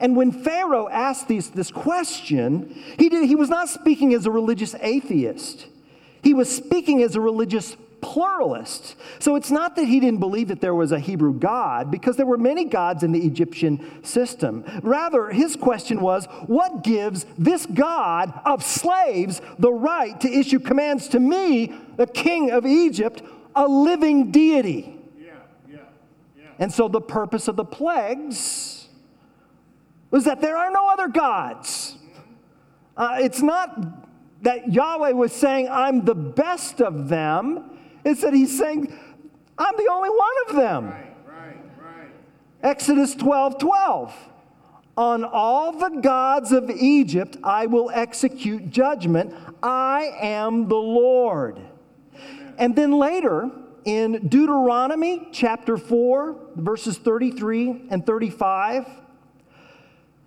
And 0.00 0.16
when 0.16 0.32
Pharaoh 0.32 0.88
asked 0.88 1.28
these, 1.28 1.50
this 1.50 1.70
question, 1.70 2.74
he, 2.98 3.08
did, 3.08 3.26
he 3.26 3.36
was 3.36 3.48
not 3.48 3.68
speaking 3.68 4.14
as 4.14 4.26
a 4.26 4.30
religious 4.30 4.74
atheist. 4.80 5.66
He 6.22 6.34
was 6.34 6.54
speaking 6.54 7.02
as 7.02 7.14
a 7.14 7.20
religious 7.20 7.76
pluralist. 8.00 8.96
So 9.18 9.36
it's 9.36 9.50
not 9.50 9.76
that 9.76 9.84
he 9.84 10.00
didn't 10.00 10.20
believe 10.20 10.48
that 10.48 10.60
there 10.60 10.74
was 10.74 10.92
a 10.92 10.98
Hebrew 10.98 11.32
God, 11.32 11.90
because 11.90 12.16
there 12.16 12.26
were 12.26 12.38
many 12.38 12.64
gods 12.64 13.02
in 13.02 13.12
the 13.12 13.26
Egyptian 13.26 14.04
system. 14.04 14.64
Rather, 14.82 15.30
his 15.30 15.56
question 15.56 16.00
was 16.00 16.26
what 16.46 16.82
gives 16.82 17.26
this 17.38 17.66
God 17.66 18.32
of 18.44 18.62
slaves 18.62 19.40
the 19.58 19.72
right 19.72 20.20
to 20.20 20.28
issue 20.28 20.58
commands 20.58 21.08
to 21.08 21.20
me, 21.20 21.74
the 21.96 22.06
king 22.06 22.50
of 22.50 22.66
Egypt, 22.66 23.22
a 23.54 23.66
living 23.66 24.30
deity? 24.30 24.98
Yeah, 25.18 25.32
yeah, 25.68 25.76
yeah. 26.38 26.44
And 26.58 26.72
so 26.72 26.88
the 26.88 27.00
purpose 27.00 27.48
of 27.48 27.56
the 27.56 27.64
plagues 27.64 28.88
was 30.10 30.24
that 30.24 30.40
there 30.40 30.56
are 30.56 30.70
no 30.70 30.88
other 30.88 31.08
gods. 31.08 31.96
Uh, 32.96 33.16
it's 33.20 33.42
not 33.42 34.42
that 34.42 34.72
Yahweh 34.72 35.10
was 35.10 35.32
saying, 35.32 35.68
I'm 35.68 36.04
the 36.04 36.14
best 36.14 36.80
of 36.80 37.08
them. 37.08 37.75
It's 38.06 38.20
that 38.20 38.32
he's 38.32 38.56
saying, 38.56 38.96
I'm 39.58 39.76
the 39.76 39.90
only 39.90 40.10
one 40.10 40.32
of 40.48 40.54
them. 40.54 40.86
Right, 40.86 41.16
right, 41.26 41.56
right. 41.82 42.10
Exodus 42.62 43.16
12 43.16 43.58
12. 43.58 44.14
On 44.96 45.24
all 45.24 45.72
the 45.72 46.00
gods 46.00 46.52
of 46.52 46.70
Egypt 46.70 47.36
I 47.42 47.66
will 47.66 47.90
execute 47.92 48.70
judgment. 48.70 49.34
I 49.60 50.12
am 50.20 50.68
the 50.68 50.76
Lord. 50.76 51.58
Amen. 52.14 52.54
And 52.58 52.76
then 52.76 52.92
later, 52.92 53.50
in 53.84 54.28
Deuteronomy 54.28 55.26
chapter 55.32 55.76
4, 55.76 56.36
verses 56.54 56.98
33 56.98 57.88
and 57.90 58.06
35, 58.06 58.86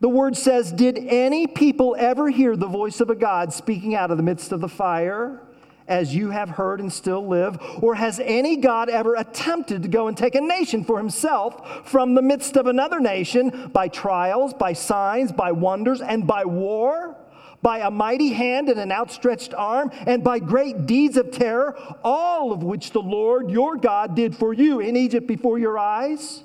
the 0.01 0.09
word 0.09 0.36
says, 0.36 0.74
Did 0.74 0.98
any 0.98 1.48
people 1.48 1.95
ever 1.98 2.29
hear 2.29 2.57
the 2.57 2.67
voice 2.67 3.00
of 3.00 3.09
a 3.09 3.15
God 3.15 3.53
speaking 3.53 3.95
out 3.95 4.12
of 4.12 4.17
the 4.17 4.24
midst 4.24 4.51
of 4.51 4.59
the 4.59 4.69
fire? 4.69 5.41
As 5.89 6.15
you 6.15 6.29
have 6.29 6.50
heard 6.50 6.79
and 6.79 6.93
still 6.93 7.27
live? 7.27 7.58
Or 7.81 7.96
has 7.96 8.22
any 8.24 8.55
God 8.55 8.88
ever 8.88 9.15
attempted 9.15 9.81
to 9.84 9.89
go 9.89 10.08
and 10.08 10.15
take 10.15 10.36
a 10.36 10.41
nation 10.41 10.86
for 10.86 10.98
himself 10.98 11.89
from 11.89 12.15
the 12.15 12.22
midst 12.22 12.55
of 12.55 12.67
another 12.67 13.00
nation 13.00 13.69
by 13.74 13.89
trials, 13.89 14.53
by 14.53 14.74
signs, 14.74 15.31
by 15.34 15.51
wonders, 15.51 16.00
and 16.00 16.25
by 16.25 16.46
war? 16.46 17.17
By 17.62 17.79
a 17.79 17.91
mighty 17.91 18.29
hand 18.29 18.69
and 18.69 18.79
an 18.79 18.91
outstretched 18.91 19.53
arm, 19.53 19.91
and 20.08 20.24
by 20.24 20.39
great 20.39 20.86
deeds 20.86 21.17
of 21.17 21.31
terror, 21.31 21.75
all 22.05 22.53
of 22.53 22.63
which 22.63 22.91
the 22.91 23.01
Lord 23.01 23.51
your 23.51 23.75
God 23.75 24.15
did 24.15 24.34
for 24.34 24.53
you 24.53 24.79
in 24.79 24.96
Egypt 24.96 25.27
before 25.27 25.60
your 25.60 25.77
eyes? 25.77 26.43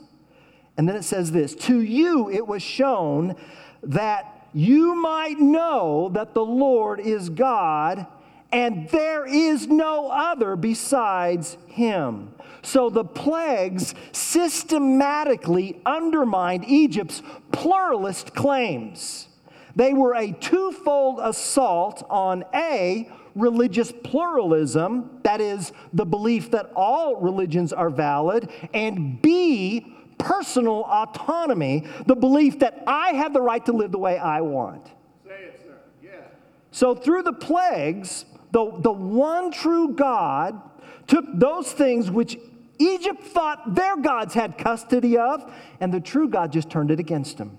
And 0.77 0.89
then 0.89 0.97
it 0.97 1.05
says 1.05 1.31
this 1.31 1.55
To 1.55 1.81
you 1.81 2.31
it 2.31 2.47
was 2.47 2.63
shown 2.63 3.37
that 3.85 4.49
you 4.53 4.95
might 4.95 5.39
know 5.39 6.11
that 6.15 6.35
the 6.35 6.45
Lord 6.45 7.01
is 7.01 7.29
God 7.29 8.07
and 8.55 8.89
there 8.91 9.27
is 9.27 9.67
no 9.67 10.09
other 10.09 10.55
besides 10.55 11.59
him. 11.67 12.33
So 12.63 12.89
the 12.89 13.05
plagues 13.05 13.97
systematically 14.13 15.81
undermined 15.85 16.65
Egypt's 16.65 17.21
pluralist 17.51 18.33
claims. 18.35 19.27
They 19.75 19.93
were 19.93 20.15
a 20.15 20.31
twofold 20.31 21.19
assault 21.21 22.07
on 22.09 22.45
A, 22.55 23.11
religious 23.35 23.93
pluralism, 24.05 25.19
that 25.25 25.41
is, 25.41 25.73
the 25.93 26.07
belief 26.07 26.53
that 26.53 26.71
all 26.77 27.17
religions 27.17 27.73
are 27.73 27.91
valid, 27.91 28.49
and 28.73 29.21
B, 29.21 29.93
personal 30.17 30.85
autonomy, 30.85 31.89
the 32.07 32.15
belief 32.15 32.61
that 32.61 32.85
I 32.87 33.15
have 33.15 33.33
the 33.33 33.43
right 33.43 33.67
to 33.67 33.73
live 33.73 33.91
the 33.91 33.99
way 33.99 34.17
I 34.17 34.43
want. 34.43 34.87
Say 35.27 35.33
it. 35.43 35.61
Yeah. 36.01 36.11
So, 36.71 36.95
through 36.95 37.25
the 37.25 37.33
plagues, 37.33 38.27
the, 38.55 38.71
the 38.79 38.93
one 38.93 39.51
true 39.51 39.89
God 39.89 40.63
took 41.09 41.25
those 41.35 41.73
things 41.73 42.09
which 42.09 42.39
Egypt 42.79 43.21
thought 43.21 43.75
their 43.75 43.97
gods 43.97 44.33
had 44.33 44.57
custody 44.57 45.19
of, 45.19 45.53
and 45.81 45.93
the 45.93 45.99
true 45.99 46.29
God 46.29 46.53
just 46.53 46.71
turned 46.71 46.93
it 46.93 47.01
against 47.01 47.37
them. 47.37 47.59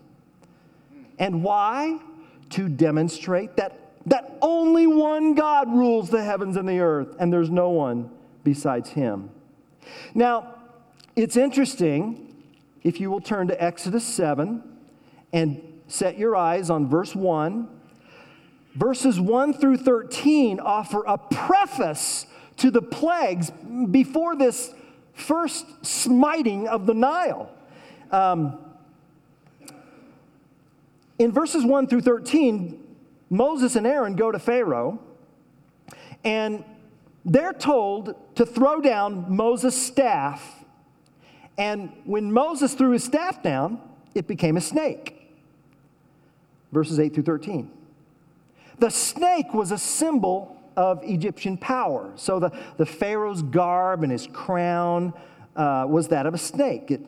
And 1.20 1.44
why? 1.44 2.00
To 2.52 2.70
demonstrate 2.70 3.58
that, 3.58 3.78
that 4.06 4.38
only 4.42 4.88
one 4.88 5.36
God 5.36 5.70
rules 5.70 6.10
the 6.10 6.24
heavens 6.24 6.56
and 6.56 6.68
the 6.68 6.80
earth, 6.80 7.14
and 7.20 7.32
there's 7.32 7.50
no 7.50 7.72
one 7.72 8.10
besides 8.46 8.90
him. 8.92 9.30
Now, 10.14 10.56
it's 11.18 11.36
interesting 11.36 12.34
if 12.84 13.02
you 13.02 13.12
will 13.12 13.20
turn 13.20 13.50
to 13.50 13.62
Exodus 13.62 14.06
7 14.06 14.64
and 15.34 15.62
set 15.90 16.18
your 16.18 16.38
eyes 16.38 16.70
on 16.70 16.88
verse 16.88 17.14
1. 17.14 17.75
Verses 18.76 19.20
1 19.20 19.54
through 19.54 19.78
13 19.78 20.60
offer 20.60 21.04
a 21.08 21.18
preface 21.18 22.26
to 22.58 22.70
the 22.70 22.82
plagues 22.82 23.52
before 23.92 24.36
this 24.36 24.74
first 25.14 25.66
smiting 25.86 26.68
of 26.68 26.86
the 26.86 26.94
Nile. 26.94 27.50
Um, 28.12 28.58
in 31.18 31.32
verses 31.32 31.64
1 31.64 31.88
through 31.88 32.02
13, 32.02 32.82
Moses 33.30 33.78
and 33.78 33.88
Aaron 33.88 34.16
go 34.16 34.32
to 34.32 34.40
Pharaoh, 34.40 35.00
and 36.26 36.64
they're 37.24 37.54
told 37.54 38.16
to 38.36 38.46
throw 38.46 38.82
down 38.82 39.34
Moses' 39.34 39.82
staff. 39.82 40.66
And 41.58 41.92
when 42.04 42.32
Moses 42.32 42.74
threw 42.74 42.92
his 42.92 43.06
staff 43.06 43.42
down, 43.42 43.80
it 44.14 44.28
became 44.28 44.58
a 44.58 44.62
snake. 44.62 45.32
Verses 46.74 47.00
8 47.00 47.14
through 47.14 47.24
13. 47.24 47.72
The 48.80 48.90
snake 48.90 49.54
was 49.54 49.72
a 49.72 49.78
symbol 49.78 50.56
of 50.76 51.00
Egyptian 51.04 51.58
power. 51.58 52.12
So 52.16 52.40
the, 52.40 52.52
the 52.78 52.86
Pharaoh's 52.86 53.42
garb 53.42 54.04
and 54.04 54.12
his 54.12 54.28
crown 54.28 55.14
uh, 55.56 55.86
was 55.88 56.10
that 56.10 56.26
of 56.26 56.34
a 56.34 56.38
snake. 56.38 56.92
It, 56.92 57.06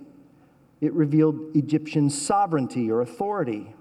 it 0.80 0.94
revealed 0.94 1.56
Egyptian 1.56 2.10
sovereignty 2.10 2.90
or 2.90 3.02
authority. 3.02 3.74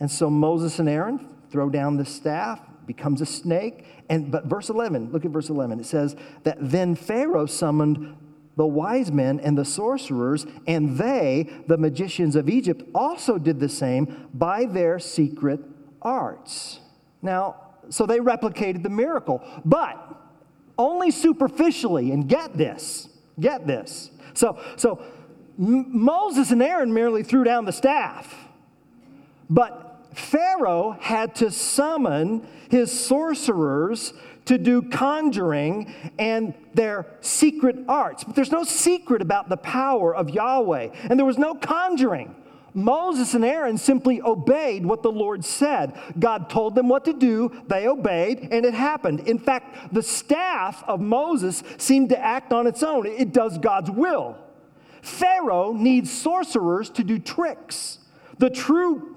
And 0.00 0.10
so 0.10 0.28
Moses 0.28 0.78
and 0.78 0.88
Aaron 0.88 1.28
throw 1.50 1.70
down 1.70 1.96
the 1.96 2.04
staff, 2.04 2.60
becomes 2.86 3.20
a 3.20 3.26
snake. 3.26 3.86
And 4.10 4.30
but 4.30 4.46
verse 4.46 4.68
11, 4.68 5.12
look 5.12 5.24
at 5.24 5.30
verse 5.30 5.48
11. 5.48 5.80
It 5.80 5.86
says 5.86 6.16
that 6.42 6.58
then 6.60 6.94
Pharaoh 6.94 7.46
summoned 7.46 8.16
the 8.56 8.66
wise 8.66 9.10
men 9.10 9.40
and 9.40 9.58
the 9.58 9.64
sorcerers, 9.64 10.46
and 10.66 10.96
they, 10.96 11.50
the 11.66 11.76
magicians 11.76 12.36
of 12.36 12.48
Egypt, 12.48 12.82
also 12.94 13.36
did 13.38 13.58
the 13.58 13.68
same 13.68 14.28
by 14.32 14.64
their 14.64 14.98
secret 14.98 15.60
arts. 16.04 16.80
Now, 17.22 17.56
so 17.88 18.06
they 18.06 18.18
replicated 18.18 18.82
the 18.82 18.90
miracle, 18.90 19.42
but 19.64 19.98
only 20.78 21.10
superficially. 21.10 22.12
And 22.12 22.28
get 22.28 22.56
this, 22.56 23.08
get 23.40 23.66
this. 23.66 24.10
So, 24.34 24.58
so 24.76 25.02
Moses 25.56 26.50
and 26.50 26.62
Aaron 26.62 26.92
merely 26.92 27.22
threw 27.22 27.44
down 27.44 27.64
the 27.64 27.72
staff, 27.72 28.34
but 29.48 30.06
Pharaoh 30.14 30.96
had 31.00 31.34
to 31.36 31.50
summon 31.50 32.46
his 32.70 32.92
sorcerers 32.92 34.12
to 34.46 34.58
do 34.58 34.82
conjuring 34.82 35.92
and 36.18 36.54
their 36.74 37.06
secret 37.20 37.76
arts. 37.88 38.24
But 38.24 38.34
there's 38.34 38.52
no 38.52 38.64
secret 38.64 39.22
about 39.22 39.48
the 39.48 39.56
power 39.56 40.14
of 40.14 40.30
Yahweh, 40.30 40.90
and 41.08 41.18
there 41.18 41.26
was 41.26 41.38
no 41.38 41.54
conjuring. 41.54 42.34
Moses 42.74 43.34
and 43.34 43.44
Aaron 43.44 43.78
simply 43.78 44.20
obeyed 44.20 44.84
what 44.84 45.02
the 45.02 45.12
Lord 45.12 45.44
said. 45.44 45.94
God 46.18 46.50
told 46.50 46.74
them 46.74 46.88
what 46.88 47.04
to 47.04 47.12
do, 47.12 47.62
they 47.68 47.86
obeyed, 47.86 48.48
and 48.50 48.66
it 48.66 48.74
happened. 48.74 49.20
In 49.20 49.38
fact, 49.38 49.94
the 49.94 50.02
staff 50.02 50.82
of 50.88 51.00
Moses 51.00 51.62
seemed 51.78 52.08
to 52.08 52.18
act 52.18 52.52
on 52.52 52.66
its 52.66 52.82
own, 52.82 53.06
it 53.06 53.32
does 53.32 53.58
God's 53.58 53.90
will. 53.90 54.36
Pharaoh 55.02 55.72
needs 55.72 56.10
sorcerers 56.10 56.90
to 56.90 57.04
do 57.04 57.18
tricks. 57.18 57.98
The 58.38 58.50
true 58.50 59.14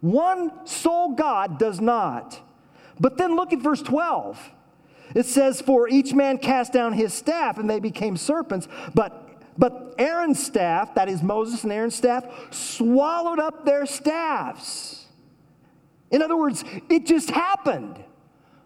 one 0.00 0.66
sole 0.66 1.14
God 1.14 1.58
does 1.58 1.80
not. 1.80 2.40
But 3.00 3.16
then 3.16 3.34
look 3.34 3.52
at 3.52 3.60
verse 3.60 3.80
12. 3.82 4.52
It 5.14 5.26
says, 5.26 5.60
For 5.60 5.88
each 5.88 6.12
man 6.12 6.38
cast 6.38 6.72
down 6.72 6.92
his 6.92 7.14
staff, 7.14 7.58
and 7.58 7.68
they 7.68 7.80
became 7.80 8.16
serpents. 8.16 8.68
But 8.94 9.33
but 9.56 9.94
Aaron's 9.98 10.44
staff, 10.44 10.94
that 10.94 11.08
is 11.08 11.22
Moses 11.22 11.62
and 11.64 11.72
Aaron's 11.72 11.94
staff, 11.94 12.24
swallowed 12.50 13.38
up 13.38 13.64
their 13.64 13.86
staffs. 13.86 15.06
In 16.10 16.22
other 16.22 16.36
words, 16.36 16.64
it 16.88 17.06
just 17.06 17.30
happened. 17.30 18.02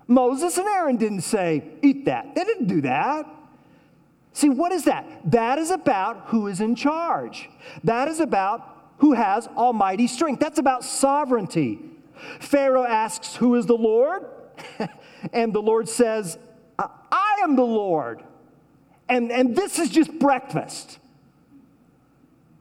Moses 0.07 0.57
and 0.57 0.66
Aaron 0.66 0.96
didn't 0.96 1.20
say, 1.20 1.62
Eat 1.83 2.07
that. 2.07 2.35
They 2.35 2.44
didn't 2.44 2.66
do 2.66 2.81
that. 2.83 3.27
See, 4.33 4.48
what 4.48 4.72
is 4.72 4.85
that? 4.85 5.07
That 5.31 5.59
is 5.59 5.70
about 5.70 6.24
who 6.27 6.46
is 6.46 6.61
in 6.61 6.74
charge. 6.74 7.51
That 7.85 8.09
is 8.09 8.20
about 8.20 8.77
who 8.98 9.12
has 9.12 9.46
almighty 9.48 10.07
strength. 10.07 10.40
That's 10.40 10.59
about 10.59 10.85
sovereignty. 10.85 11.81
Pharaoh 12.40 12.85
asks, 12.85 13.37
Who 13.37 13.55
is 13.57 13.66
the 13.66 13.77
Lord? 13.77 14.24
and 15.33 15.53
the 15.53 15.62
Lord 15.62 15.88
says, 15.88 16.38
I 16.79 17.40
am 17.42 17.57
the 17.57 17.64
Lord. 17.64 18.22
And, 19.09 19.33
and 19.33 19.57
this 19.57 19.79
is 19.79 19.90
just 19.90 20.18
breakfast. 20.18 20.99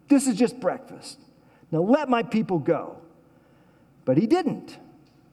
This 0.07 0.27
is 0.27 0.35
just 0.35 0.59
breakfast. 0.59 1.19
Now 1.71 1.81
let 1.81 2.09
my 2.09 2.23
people 2.23 2.59
go. 2.59 2.97
But 4.05 4.17
he 4.17 4.25
didn't. 4.25 4.77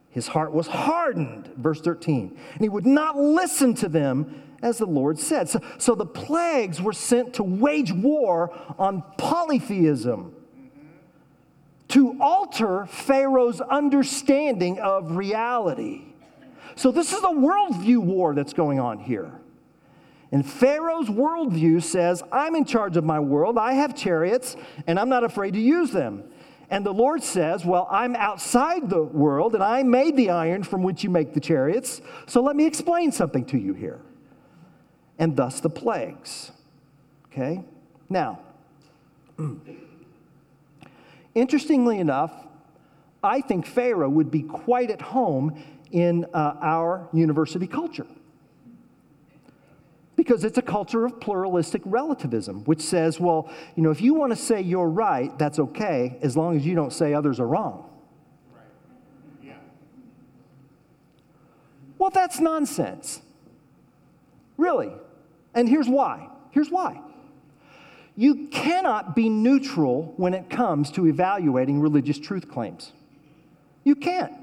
His 0.09 0.27
heart 0.27 0.53
was 0.53 0.67
hardened, 0.67 1.51
verse 1.57 1.81
13, 1.81 2.37
and 2.53 2.61
he 2.61 2.69
would 2.69 2.85
not 2.85 3.17
listen 3.17 3.73
to 3.75 3.89
them 3.89 4.43
as 4.61 4.77
the 4.77 4.85
Lord 4.85 5.19
said. 5.19 5.49
So, 5.49 5.59
so 5.77 5.95
the 5.95 6.05
plagues 6.05 6.81
were 6.81 6.93
sent 6.93 7.33
to 7.35 7.43
wage 7.43 7.91
war 7.91 8.57
on 8.79 9.03
polytheism, 9.17 10.33
to 11.89 12.17
alter 12.21 12.85
Pharaoh's 12.85 13.61
understanding 13.61 14.79
of 14.79 15.17
reality. 15.17 16.03
So, 16.75 16.91
this 16.91 17.11
is 17.13 17.23
a 17.23 17.27
worldview 17.27 17.99
war 17.99 18.33
that's 18.33 18.53
going 18.53 18.79
on 18.79 18.99
here. 18.99 19.39
And 20.35 20.45
Pharaoh's 20.45 21.07
worldview 21.07 21.81
says, 21.81 22.21
I'm 22.29 22.55
in 22.55 22.65
charge 22.65 22.97
of 22.97 23.05
my 23.05 23.21
world, 23.21 23.57
I 23.57 23.71
have 23.71 23.95
chariots, 23.95 24.57
and 24.85 24.99
I'm 24.99 25.07
not 25.07 25.23
afraid 25.23 25.53
to 25.53 25.61
use 25.61 25.91
them. 25.91 26.25
And 26.69 26.85
the 26.85 26.91
Lord 26.91 27.23
says, 27.23 27.63
Well, 27.63 27.87
I'm 27.89 28.17
outside 28.17 28.89
the 28.89 29.01
world, 29.01 29.55
and 29.55 29.63
I 29.63 29.81
made 29.83 30.17
the 30.17 30.31
iron 30.31 30.63
from 30.63 30.83
which 30.83 31.05
you 31.05 31.09
make 31.09 31.33
the 31.33 31.39
chariots, 31.39 32.01
so 32.27 32.41
let 32.41 32.57
me 32.57 32.65
explain 32.65 33.13
something 33.13 33.45
to 33.45 33.57
you 33.57 33.73
here. 33.73 34.01
And 35.17 35.37
thus 35.37 35.61
the 35.61 35.69
plagues. 35.69 36.51
Okay? 37.27 37.63
Now, 38.09 38.41
interestingly 41.33 41.99
enough, 41.99 42.33
I 43.23 43.39
think 43.39 43.65
Pharaoh 43.65 44.09
would 44.09 44.31
be 44.31 44.41
quite 44.41 44.91
at 44.91 45.01
home 45.01 45.63
in 45.93 46.25
uh, 46.33 46.55
our 46.59 47.07
university 47.13 47.67
culture 47.67 48.07
because 50.25 50.43
it's 50.43 50.57
a 50.57 50.61
culture 50.61 51.05
of 51.05 51.19
pluralistic 51.19 51.83
relativism, 51.85 52.63
which 52.63 52.81
says, 52.81 53.19
well, 53.19 53.47
you 53.75 53.83
know, 53.83 53.91
if 53.91 54.01
you 54.01 54.15
want 54.15 54.31
to 54.31 54.35
say 54.35 54.59
you're 54.59 54.89
right, 54.89 55.37
that's 55.37 55.59
okay, 55.59 56.17
as 56.23 56.35
long 56.35 56.57
as 56.57 56.65
you 56.65 56.73
don't 56.73 56.91
say 56.91 57.13
others 57.13 57.39
are 57.39 57.47
wrong. 57.47 57.87
Right. 58.51 58.63
Yeah. 59.43 59.53
Well, 61.99 62.09
that's 62.09 62.39
nonsense. 62.39 63.21
Really. 64.57 64.91
And 65.53 65.69
here's 65.69 65.87
why. 65.87 66.27
Here's 66.49 66.71
why. 66.71 67.01
You 68.15 68.47
cannot 68.47 69.15
be 69.15 69.29
neutral 69.29 70.15
when 70.17 70.33
it 70.33 70.49
comes 70.49 70.89
to 70.91 71.05
evaluating 71.05 71.81
religious 71.81 72.17
truth 72.17 72.49
claims. 72.49 72.93
You 73.83 73.93
can't. 73.93 74.33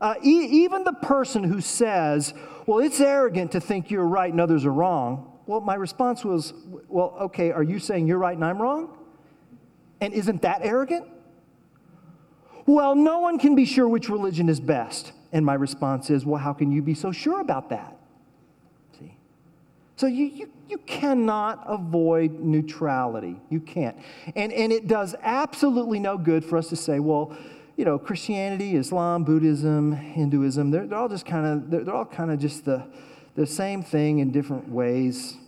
Uh, 0.00 0.14
e- 0.24 0.64
even 0.64 0.82
the 0.82 0.94
person 0.94 1.44
who 1.44 1.60
says, 1.60 2.34
well, 2.70 2.78
it's 2.78 3.00
arrogant 3.00 3.50
to 3.50 3.60
think 3.60 3.90
you're 3.90 4.06
right 4.06 4.30
and 4.30 4.40
others 4.40 4.64
are 4.64 4.72
wrong. 4.72 5.40
Well, 5.46 5.60
my 5.60 5.74
response 5.74 6.24
was, 6.24 6.54
well, 6.86 7.16
okay, 7.22 7.50
are 7.50 7.64
you 7.64 7.80
saying 7.80 8.06
you're 8.06 8.16
right 8.16 8.36
and 8.36 8.44
I'm 8.44 8.62
wrong? 8.62 8.96
And 10.00 10.14
isn't 10.14 10.42
that 10.42 10.60
arrogant? 10.62 11.04
Well, 12.66 12.94
no 12.94 13.18
one 13.18 13.40
can 13.40 13.56
be 13.56 13.64
sure 13.64 13.88
which 13.88 14.08
religion 14.08 14.48
is 14.48 14.60
best. 14.60 15.10
And 15.32 15.44
my 15.44 15.54
response 15.54 16.10
is, 16.10 16.24
well, 16.24 16.40
how 16.40 16.52
can 16.52 16.70
you 16.70 16.80
be 16.80 16.94
so 16.94 17.10
sure 17.10 17.40
about 17.40 17.70
that? 17.70 17.96
See? 18.96 19.16
So 19.96 20.06
you, 20.06 20.26
you, 20.26 20.52
you 20.68 20.78
cannot 20.78 21.64
avoid 21.66 22.38
neutrality. 22.38 23.40
You 23.48 23.58
can't. 23.58 23.96
And, 24.36 24.52
and 24.52 24.72
it 24.72 24.86
does 24.86 25.16
absolutely 25.22 25.98
no 25.98 26.16
good 26.16 26.44
for 26.44 26.56
us 26.56 26.68
to 26.68 26.76
say, 26.76 27.00
well, 27.00 27.36
you 27.80 27.86
know, 27.86 27.98
Christianity, 27.98 28.76
Islam, 28.76 29.24
Buddhism, 29.24 29.92
Hinduism, 29.92 30.70
they're, 30.70 30.86
they're 30.86 30.98
all 30.98 31.08
just 31.08 31.24
kind 31.24 31.46
of, 31.46 31.70
they're, 31.70 31.82
they're 31.82 31.94
all 31.94 32.04
kind 32.04 32.30
of 32.30 32.38
just 32.38 32.66
the, 32.66 32.84
the 33.36 33.46
same 33.46 33.82
thing 33.82 34.18
in 34.18 34.30
different 34.30 34.68
ways 34.68 35.38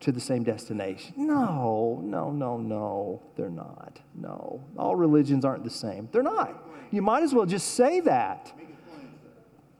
to 0.00 0.12
the 0.12 0.20
same 0.20 0.42
destination. 0.42 1.14
No, 1.16 2.02
no, 2.04 2.30
no, 2.30 2.58
no, 2.58 3.22
they're 3.36 3.48
not. 3.48 4.00
No, 4.14 4.62
all 4.76 4.96
religions 4.96 5.46
aren't 5.46 5.64
the 5.64 5.70
same. 5.70 6.10
They're 6.12 6.22
not. 6.22 6.62
You 6.90 7.00
might 7.00 7.22
as 7.22 7.32
well 7.32 7.46
just 7.46 7.68
say 7.68 8.00
that. 8.00 8.52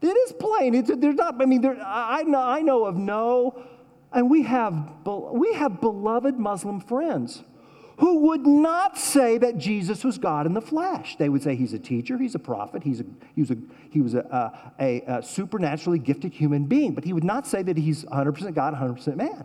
It 0.01 0.07
is 0.07 0.33
plain. 0.33 0.75
It's, 0.75 0.91
they're 0.97 1.13
not, 1.13 1.43
I 1.43 1.45
mean, 1.45 1.63
I, 1.85 2.23
know, 2.23 2.41
I 2.41 2.63
know 2.63 2.87
of 2.87 2.97
no, 2.97 3.63
and 4.15 4.31
we 4.31 4.45
have, 4.45 4.75
we 5.05 5.53
have 5.53 5.79
beloved 5.83 6.39
Muslim 6.39 6.81
friends 6.81 7.43
who 8.03 8.19
would 8.19 8.45
not 8.45 8.99
say 8.99 9.39
that 9.39 9.57
Jesus 9.59 10.03
was 10.03 10.19
God 10.19 10.45
in 10.45 10.55
the 10.55 10.61
flesh. 10.61 11.15
They 11.19 11.29
would 11.29 11.41
say 11.41 11.55
he's 11.55 11.73
a 11.73 11.79
teacher, 11.79 12.19
he's 12.19 12.35
a 12.35 12.39
prophet, 12.41 12.83
he's 12.83 12.99
a, 12.99 13.05
he 13.37 13.43
was, 13.43 13.53
a, 13.53 13.57
he 13.91 14.01
was 14.01 14.15
a, 14.15 14.53
a, 14.81 15.03
a 15.07 15.23
supernaturally 15.23 16.01
gifted 16.01 16.33
human 16.33 16.65
being, 16.65 16.95
but 16.95 17.05
he 17.05 17.13
would 17.13 17.23
not 17.23 17.47
say 17.47 17.63
that 17.63 17.77
he's 17.77 18.05
100% 18.07 18.55
God, 18.55 18.75
100% 18.75 19.15
man. 19.15 19.45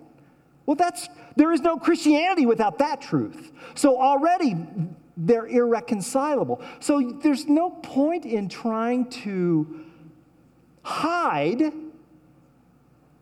Well, 0.65 0.73
that's, 0.73 1.07
there 1.35 1.51
is 1.51 1.61
no 1.61 1.77
Christianity 1.77 2.47
without 2.47 2.79
that 2.79 2.99
truth. 2.99 3.51
So 3.75 4.01
already 4.01 4.55
they're 5.15 5.45
irreconcilable. 5.45 6.59
So 6.79 7.11
there's 7.21 7.45
no 7.45 7.69
point 7.69 8.25
in 8.25 8.49
trying 8.49 9.11
to 9.21 9.85
hide 10.81 11.61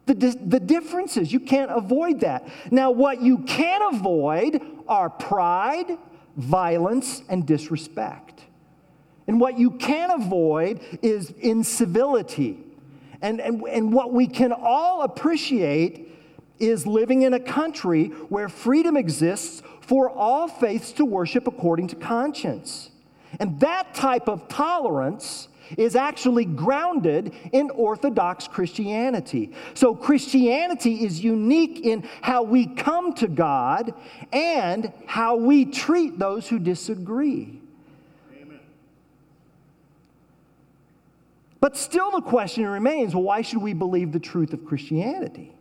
the, 0.05 0.13
the 0.13 0.61
differences. 0.61 1.33
You 1.33 1.41
can't 1.41 1.71
avoid 1.71 2.21
that. 2.21 2.47
Now, 2.71 2.91
what 2.91 3.21
you 3.21 3.39
can 3.39 3.81
avoid 3.81 4.61
are 4.87 5.09
pride, 5.09 5.97
violence, 6.37 7.21
and 7.29 7.45
disrespect. 7.45 8.43
And 9.27 9.39
what 9.39 9.57
you 9.57 9.71
can 9.71 10.11
avoid 10.11 10.81
is 11.01 11.31
incivility. 11.31 12.59
And, 13.21 13.41
and, 13.41 13.61
and 13.63 13.91
what 13.91 14.13
we 14.13 14.27
can 14.27 14.51
all 14.51 15.01
appreciate 15.01 16.11
is 16.59 16.85
living 16.85 17.23
in 17.23 17.33
a 17.33 17.39
country 17.39 18.07
where 18.29 18.47
freedom 18.47 18.95
exists 18.95 19.61
for 19.81 20.09
all 20.09 20.47
faiths 20.47 20.91
to 20.93 21.05
worship 21.05 21.47
according 21.47 21.87
to 21.87 21.95
conscience. 21.95 22.91
And 23.39 23.59
that 23.59 23.93
type 23.93 24.29
of 24.29 24.47
tolerance 24.47 25.47
is 25.77 25.95
actually 25.95 26.45
grounded 26.45 27.33
in 27.51 27.69
Orthodox 27.71 28.47
Christianity. 28.47 29.51
So, 29.73 29.95
Christianity 29.95 31.03
is 31.03 31.23
unique 31.23 31.85
in 31.85 32.07
how 32.21 32.43
we 32.43 32.67
come 32.67 33.13
to 33.15 33.27
God 33.27 33.93
and 34.31 34.91
how 35.05 35.35
we 35.35 35.65
treat 35.65 36.19
those 36.19 36.47
who 36.47 36.59
disagree. 36.59 37.59
Amen. 38.35 38.59
But 41.59 41.77
still, 41.77 42.11
the 42.11 42.21
question 42.21 42.65
remains 42.65 43.13
well, 43.13 43.23
why 43.23 43.41
should 43.41 43.61
we 43.61 43.73
believe 43.73 44.11
the 44.11 44.19
truth 44.19 44.53
of 44.53 44.65
Christianity? 44.65 45.51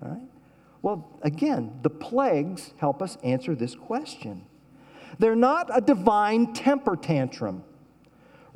Right? 0.00 0.22
Well, 0.82 1.08
again, 1.22 1.78
the 1.82 1.90
plagues 1.90 2.72
help 2.78 3.02
us 3.02 3.18
answer 3.24 3.54
this 3.54 3.74
question. 3.74 4.44
They're 5.18 5.34
not 5.36 5.68
a 5.76 5.80
divine 5.80 6.52
temper 6.52 6.96
tantrum. 6.96 7.64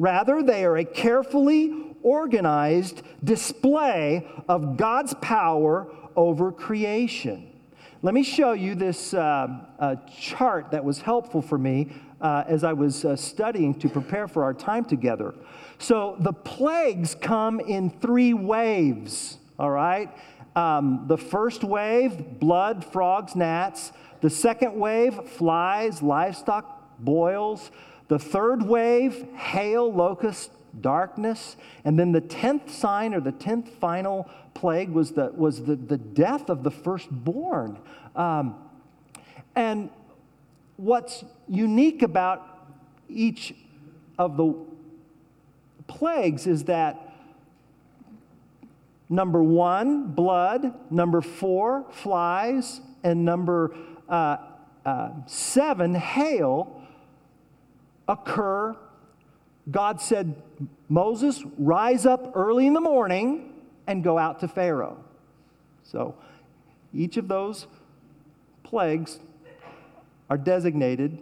Rather, 0.02 0.42
they 0.42 0.64
are 0.64 0.78
a 0.78 0.84
carefully 0.84 1.94
organized 2.02 3.02
display 3.22 4.26
of 4.48 4.76
God's 4.76 5.14
power 5.20 5.86
over 6.16 6.50
creation. 6.50 7.48
Let 8.02 8.12
me 8.12 8.24
show 8.24 8.50
you 8.52 8.74
this 8.74 9.14
uh, 9.14 9.46
uh, 9.78 9.94
chart 10.20 10.72
that 10.72 10.84
was 10.84 11.00
helpful 11.00 11.40
for 11.40 11.56
me 11.56 11.92
uh, 12.20 12.42
as 12.48 12.64
I 12.64 12.72
was 12.72 13.04
uh, 13.04 13.14
studying 13.14 13.78
to 13.78 13.88
prepare 13.88 14.26
for 14.26 14.42
our 14.42 14.52
time 14.52 14.84
together. 14.84 15.36
So, 15.78 16.16
the 16.18 16.32
plagues 16.32 17.14
come 17.14 17.60
in 17.60 17.88
three 17.88 18.34
waves, 18.34 19.38
all 19.56 19.70
right? 19.70 20.10
Um, 20.56 21.04
the 21.06 21.16
first 21.16 21.62
wave, 21.62 22.40
blood, 22.40 22.84
frogs, 22.84 23.36
gnats. 23.36 23.92
The 24.20 24.30
second 24.30 24.74
wave, 24.74 25.14
flies, 25.28 26.02
livestock, 26.02 26.98
boils. 26.98 27.70
The 28.12 28.18
third 28.18 28.64
wave, 28.64 29.26
hail, 29.36 29.90
locust, 29.90 30.50
darkness. 30.78 31.56
And 31.82 31.98
then 31.98 32.12
the 32.12 32.20
tenth 32.20 32.70
sign 32.70 33.14
or 33.14 33.20
the 33.20 33.32
tenth 33.32 33.70
final 33.80 34.28
plague 34.52 34.90
was 34.90 35.12
the, 35.12 35.32
was 35.34 35.64
the, 35.64 35.76
the 35.76 35.96
death 35.96 36.50
of 36.50 36.62
the 36.62 36.70
firstborn. 36.70 37.78
Um, 38.14 38.56
and 39.56 39.88
what's 40.76 41.24
unique 41.48 42.02
about 42.02 42.66
each 43.08 43.54
of 44.18 44.36
the 44.36 44.56
plagues 45.86 46.46
is 46.46 46.64
that 46.64 47.08
Number 49.08 49.42
one, 49.42 50.08
blood. 50.08 50.74
Number 50.90 51.22
four, 51.22 51.86
flies. 51.90 52.82
And 53.02 53.24
number 53.24 53.74
uh, 54.06 54.36
uh, 54.84 55.10
seven, 55.26 55.94
hail, 55.94 56.81
occur. 58.08 58.76
God 59.70 60.00
said, 60.00 60.34
Moses, 60.88 61.42
rise 61.58 62.04
up 62.06 62.32
early 62.34 62.66
in 62.66 62.74
the 62.74 62.80
morning 62.80 63.52
and 63.86 64.02
go 64.02 64.18
out 64.18 64.40
to 64.40 64.48
Pharaoh. 64.48 65.02
So 65.84 66.14
each 66.92 67.16
of 67.16 67.28
those 67.28 67.66
plagues 68.62 69.18
are 70.30 70.38
designated 70.38 71.18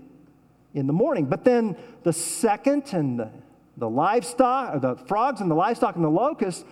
in 0.75 0.87
the 0.87 0.93
morning. 0.93 1.27
But 1.27 1.45
then 1.45 1.77
the 2.03 2.13
second 2.13 2.93
and 2.93 3.19
the, 3.19 3.31
the 3.77 3.89
livestock, 3.89 4.81
the 4.81 4.97
frogs 4.97 5.41
and 5.41 5.51
the 5.51 5.55
livestock 5.55 5.97
and 5.97 6.05
the 6.05 6.11
locusts 6.11 6.65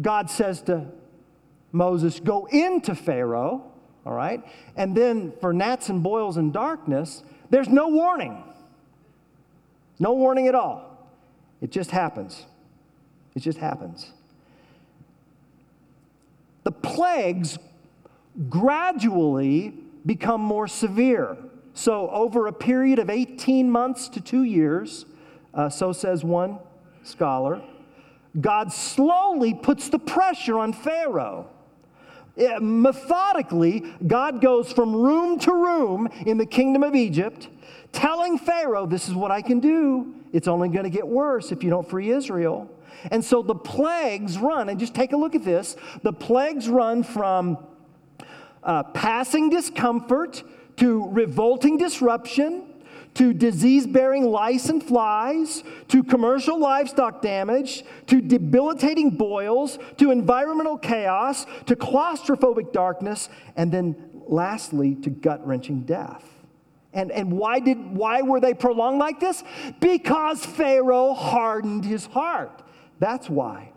God 0.00 0.30
says 0.30 0.62
to 0.62 0.86
Moses, 1.72 2.20
Go 2.20 2.46
into 2.46 2.94
Pharaoh, 2.94 3.72
all 4.06 4.12
right? 4.12 4.44
And 4.76 4.96
then 4.96 5.32
for 5.40 5.52
gnats 5.52 5.88
and 5.88 6.02
boils 6.02 6.36
and 6.36 6.52
darkness, 6.52 7.22
there's 7.50 7.68
no 7.68 7.88
warning. 7.88 8.44
No 9.98 10.12
warning 10.12 10.48
at 10.48 10.54
all. 10.54 11.08
It 11.60 11.70
just 11.70 11.90
happens. 11.90 12.46
It 13.34 13.40
just 13.40 13.58
happens. 13.58 14.12
The 16.64 16.72
plagues 16.72 17.58
gradually 18.48 19.74
become 20.06 20.40
more 20.40 20.68
severe. 20.68 21.36
So, 21.74 22.10
over 22.10 22.46
a 22.46 22.52
period 22.52 22.98
of 22.98 23.08
18 23.08 23.70
months 23.70 24.08
to 24.10 24.20
two 24.20 24.42
years, 24.42 25.06
uh, 25.54 25.68
so 25.68 25.92
says 25.92 26.24
one 26.24 26.58
scholar, 27.04 27.62
God 28.40 28.72
slowly 28.72 29.54
puts 29.54 29.88
the 29.88 29.98
pressure 29.98 30.58
on 30.58 30.72
Pharaoh. 30.72 31.48
Methodically, 32.60 33.84
God 34.06 34.40
goes 34.40 34.72
from 34.72 34.94
room 34.94 35.38
to 35.40 35.52
room 35.52 36.08
in 36.24 36.38
the 36.38 36.46
kingdom 36.46 36.82
of 36.82 36.94
Egypt, 36.94 37.48
telling 37.92 38.38
Pharaoh, 38.38 38.86
This 38.86 39.08
is 39.08 39.14
what 39.14 39.30
I 39.30 39.42
can 39.42 39.60
do. 39.60 40.14
It's 40.32 40.46
only 40.46 40.68
going 40.68 40.84
to 40.84 40.90
get 40.90 41.06
worse 41.06 41.52
if 41.52 41.64
you 41.64 41.70
don't 41.70 41.88
free 41.88 42.10
Israel. 42.10 42.70
And 43.10 43.24
so 43.24 43.42
the 43.42 43.54
plagues 43.54 44.38
run, 44.38 44.68
and 44.68 44.78
just 44.78 44.94
take 44.94 45.12
a 45.12 45.16
look 45.16 45.34
at 45.34 45.44
this. 45.44 45.76
The 46.02 46.12
plagues 46.12 46.68
run 46.68 47.02
from 47.02 47.58
uh, 48.62 48.82
passing 48.84 49.50
discomfort 49.50 50.42
to 50.76 51.08
revolting 51.10 51.76
disruption 51.76 52.67
to 53.14 53.32
disease 53.32 53.86
bearing 53.86 54.24
lice 54.24 54.68
and 54.68 54.82
flies, 54.82 55.64
to 55.88 56.02
commercial 56.02 56.58
livestock 56.58 57.20
damage, 57.22 57.84
to 58.06 58.20
debilitating 58.20 59.10
boils, 59.10 59.78
to 59.96 60.10
environmental 60.10 60.78
chaos, 60.78 61.46
to 61.66 61.74
claustrophobic 61.74 62.72
darkness, 62.72 63.28
and 63.56 63.72
then 63.72 63.96
lastly 64.26 64.94
to 64.94 65.10
gut 65.10 65.46
wrenching 65.46 65.82
death. 65.82 66.24
And, 66.92 67.12
and 67.12 67.32
why, 67.32 67.60
did, 67.60 67.78
why 67.96 68.22
were 68.22 68.40
they 68.40 68.54
prolonged 68.54 68.98
like 68.98 69.20
this? 69.20 69.44
Because 69.80 70.44
Pharaoh 70.44 71.14
hardened 71.14 71.84
his 71.84 72.06
heart. 72.06 72.62
That's 72.98 73.28
why. 73.28 73.72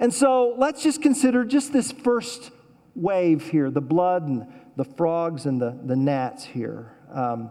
And 0.00 0.12
so 0.12 0.54
let's 0.58 0.82
just 0.82 1.02
consider 1.02 1.44
just 1.44 1.72
this 1.72 1.92
first 1.92 2.50
wave 2.94 3.50
here 3.50 3.70
the 3.70 3.80
blood 3.80 4.22
and 4.22 4.46
the 4.76 4.84
frogs 4.84 5.46
and 5.46 5.60
the, 5.60 5.78
the 5.84 5.96
gnats 5.96 6.44
here. 6.44 6.92
Um, 7.12 7.50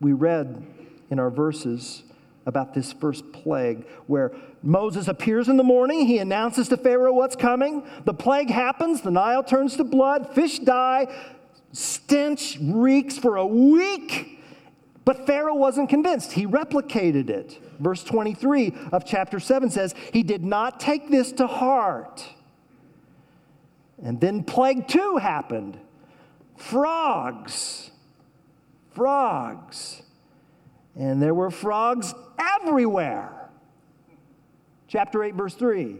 we 0.00 0.12
read 0.12 0.64
in 1.10 1.18
our 1.18 1.30
verses 1.30 2.02
about 2.46 2.74
this 2.74 2.92
first 2.92 3.32
plague 3.32 3.86
where 4.06 4.32
Moses 4.62 5.08
appears 5.08 5.48
in 5.48 5.56
the 5.56 5.64
morning. 5.64 6.06
He 6.06 6.18
announces 6.18 6.68
to 6.68 6.76
Pharaoh 6.76 7.12
what's 7.12 7.36
coming. 7.36 7.82
The 8.04 8.14
plague 8.14 8.50
happens. 8.50 9.00
The 9.00 9.10
Nile 9.10 9.42
turns 9.42 9.76
to 9.76 9.84
blood. 9.84 10.34
Fish 10.34 10.60
die. 10.60 11.06
Stench 11.72 12.58
reeks 12.60 13.18
for 13.18 13.36
a 13.36 13.46
week. 13.46 14.40
But 15.04 15.26
Pharaoh 15.26 15.54
wasn't 15.54 15.88
convinced. 15.88 16.32
He 16.32 16.46
replicated 16.46 17.30
it. 17.30 17.60
Verse 17.78 18.02
23 18.02 18.74
of 18.92 19.04
chapter 19.04 19.38
7 19.38 19.70
says, 19.70 19.94
He 20.12 20.22
did 20.22 20.44
not 20.44 20.80
take 20.80 21.10
this 21.10 21.32
to 21.32 21.46
heart. 21.46 22.24
And 24.02 24.20
then 24.20 24.44
plague 24.44 24.88
two 24.88 25.16
happened 25.16 25.78
frogs 26.56 27.90
frogs. 28.96 30.02
and 30.98 31.20
there 31.20 31.34
were 31.34 31.50
frogs 31.50 32.14
everywhere. 32.38 33.50
Chapter 34.88 35.22
8, 35.22 35.34
verse 35.34 35.54
3 35.54 35.98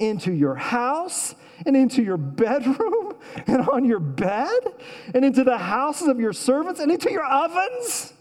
into 0.00 0.32
your 0.32 0.56
house 0.56 1.36
and 1.64 1.76
into 1.76 2.02
your 2.02 2.16
bedroom 2.16 3.14
and 3.46 3.68
on 3.68 3.84
your 3.84 4.00
bed 4.00 4.60
and 5.14 5.24
into 5.24 5.44
the 5.44 5.56
houses 5.56 6.08
of 6.08 6.18
your 6.18 6.32
servants 6.32 6.80
and 6.80 6.90
into 6.90 7.10
your 7.10 7.24
ovens 7.24 8.12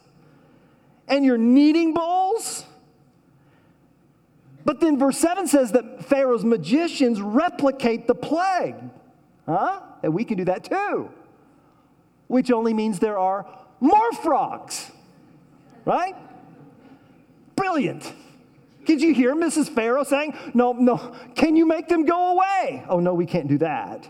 and 1.08 1.26
your 1.26 1.38
kneading 1.38 1.94
bowls. 1.94 2.64
But 4.64 4.80
then 4.80 4.98
verse 4.98 5.18
7 5.18 5.48
says 5.48 5.72
that 5.74 6.06
Pharaoh's 6.06 6.46
magicians 6.46 7.20
replicate 7.20 8.08
the 8.08 8.16
plague. 8.16 8.76
Huh? 9.46 9.82
And 10.04 10.14
we 10.14 10.24
can 10.24 10.38
do 10.38 10.46
that 10.46 10.64
too. 10.64 11.10
Which 12.28 12.52
only 12.52 12.74
means 12.74 13.00
there 13.00 13.18
are 13.18 13.46
more 13.84 14.14
frogs. 14.14 14.90
Right? 15.86 16.16
Brilliant. 17.56 18.12
Did 18.86 19.02
you 19.02 19.14
hear 19.14 19.36
Mrs. 19.36 19.70
Pharaoh 19.70 20.04
saying, 20.04 20.36
No, 20.54 20.74
no, 20.74 21.16
can 21.36 21.56
you 21.56 21.66
make 21.66 21.88
them 21.88 22.06
go 22.06 22.34
away? 22.34 22.84
Oh, 22.90 23.00
no, 23.00 23.14
we 23.14 23.26
can't 23.26 23.48
do 23.48 23.58
that. 23.60 24.10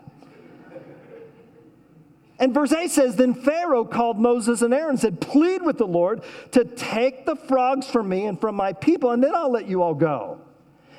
And 2.39 2.53
verse 2.53 2.73
8 2.73 2.89
says, 2.89 3.15
Then 3.15 3.33
Pharaoh 3.33 3.86
called 3.86 4.19
Moses 4.19 4.62
and 4.62 4.73
Aaron 4.73 4.91
and 4.91 4.99
said, 4.99 5.21
Plead 5.21 5.62
with 5.62 5.77
the 5.77 5.88
Lord 5.88 6.23
to 6.51 6.65
take 6.65 7.25
the 7.25 7.36
frogs 7.36 7.88
from 7.88 8.09
me 8.09 8.25
and 8.25 8.39
from 8.39 8.55
my 8.55 8.73
people, 8.73 9.12
and 9.12 9.23
then 9.23 9.33
I'll 9.33 9.51
let 9.51 9.67
you 9.67 9.81
all 9.81 9.93
go. 9.93 10.39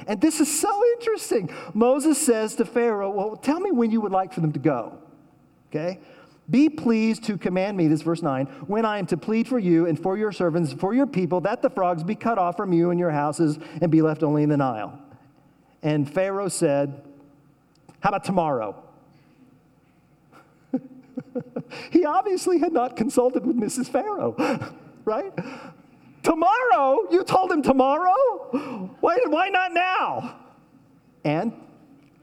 And 0.07 0.21
this 0.21 0.41
is 0.41 0.61
so 0.61 0.83
interesting. 0.95 1.51
Moses 1.73 2.25
says 2.25 2.55
to 2.57 2.65
Pharaoh, 2.65 3.11
Well, 3.11 3.37
tell 3.37 3.61
me 3.61 3.71
when 3.71 3.91
you 3.91 4.01
would 4.01 4.13
like 4.13 4.33
for 4.33 4.41
them 4.41 4.53
to 4.53 4.59
go. 4.59 4.99
Okay? 5.71 6.01
Be 6.51 6.69
pleased 6.69 7.25
to 7.25 7.39
command 7.39 7.77
me, 7.77 7.89
this 7.89 8.03
verse 8.03 8.21
9, 8.21 8.47
when 8.67 8.85
I 8.85 8.99
am 8.99 9.07
to 9.07 9.17
plead 9.17 9.49
for 9.49 9.59
you 9.59 9.87
and 9.87 9.99
for 9.99 10.19
your 10.19 10.31
servants, 10.31 10.75
for 10.75 10.93
your 10.93 11.07
people, 11.07 11.41
that 11.43 11.63
the 11.63 11.71
frogs 11.71 12.05
be 12.05 12.15
cut 12.15 12.37
off 12.37 12.57
from 12.57 12.73
you 12.73 12.91
and 12.91 13.01
your 13.01 13.11
houses 13.11 13.59
and 13.81 13.91
be 13.91 14.03
left 14.03 14.23
only 14.23 14.43
in 14.43 14.51
the 14.51 14.57
Nile. 14.57 14.99
And 15.83 16.11
Pharaoh 16.11 16.49
said, 16.49 17.03
How 18.01 18.11
about 18.11 18.25
tomorrow? 18.25 18.83
he 21.91 22.05
obviously 22.05 22.59
had 22.59 22.73
not 22.73 22.95
consulted 22.97 23.47
with 23.47 23.57
Mrs. 23.57 23.89
Pharaoh, 23.89 24.35
right? 25.07 25.33
Tomorrow? 26.23 27.09
You 27.11 27.25
told 27.25 27.53
him 27.53 27.63
tomorrow? 27.63 28.91
Why, 29.01 29.19
why 29.27 29.49
not 29.49 29.73
now? 29.73 30.41
And 31.25 31.53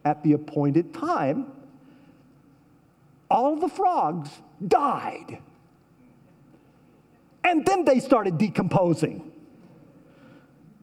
at 0.05 0.23
the 0.23 0.33
appointed 0.33 0.93
time, 0.93 1.51
all 3.31 3.55
the 3.55 3.69
frogs 3.69 4.29
died. 4.67 5.39
And 7.43 7.65
then 7.65 7.85
they 7.85 7.99
started 7.99 8.37
decomposing. 8.37 9.31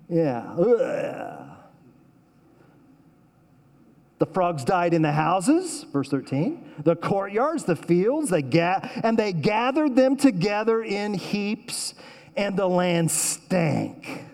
Yeah. 0.08 0.54
Ugh. 0.54 1.44
The 4.18 4.26
frogs 4.26 4.64
died 4.64 4.94
in 4.94 5.02
the 5.02 5.12
houses, 5.12 5.84
verse 5.92 6.08
13, 6.08 6.74
the 6.82 6.96
courtyards, 6.96 7.64
the 7.64 7.76
fields, 7.76 8.30
they 8.30 8.42
ga- 8.42 8.80
and 9.04 9.16
they 9.16 9.32
gathered 9.32 9.94
them 9.94 10.16
together 10.16 10.82
in 10.82 11.14
heaps, 11.14 11.94
and 12.36 12.56
the 12.56 12.66
land 12.66 13.12
stank. 13.12 14.24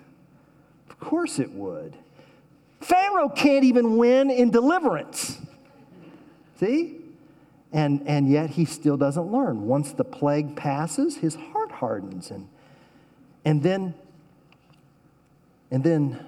Of 0.88 0.98
course 0.98 1.38
it 1.38 1.50
would. 1.50 1.98
Pharaoh 2.80 3.28
can't 3.28 3.64
even 3.64 3.98
win 3.98 4.30
in 4.30 4.50
deliverance. 4.50 5.38
See? 6.58 7.03
And, 7.74 8.06
and 8.06 8.30
yet 8.30 8.50
he 8.50 8.64
still 8.64 8.96
doesn't 8.96 9.32
learn. 9.32 9.66
Once 9.66 9.92
the 9.92 10.04
plague 10.04 10.54
passes, 10.54 11.16
his 11.16 11.34
heart 11.34 11.72
hardens. 11.72 12.30
And, 12.30 12.48
and 13.44 13.64
then, 13.64 13.94
and 15.72 15.82
then 15.82 16.24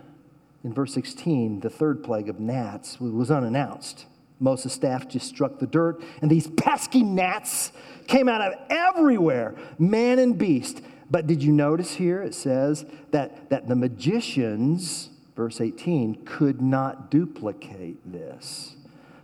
in 0.65 0.75
verse 0.75 0.93
16, 0.93 1.61
the 1.61 1.71
third 1.71 2.03
plague 2.03 2.29
of 2.29 2.41
gnats 2.41 3.01
was 3.01 3.31
unannounced. 3.31 4.07
Moses' 4.41 4.73
staff 4.73 5.09
just 5.09 5.29
struck 5.29 5.61
the 5.61 5.69
dirt, 5.69 6.03
and 6.21 6.29
these 6.29 6.49
pesky 6.49 7.05
gnats 7.05 7.71
came 8.09 8.29
out 8.29 8.41
of 8.41 8.55
everywhere, 8.69 9.55
man 9.79 10.19
and 10.19 10.37
beast. 10.37 10.83
But 11.13 11.29
did 11.29 11.45
you 11.45 11.53
notice 11.53 11.95
here 11.95 12.23
it 12.25 12.35
says 12.35 12.85
that, 13.13 13.49
that 13.51 13.69
the 13.69 13.77
magicians, 13.77 15.11
verse 15.37 15.61
18, 15.61 16.25
could 16.25 16.61
not 16.61 17.09
duplicate 17.09 17.99
this. 18.05 18.75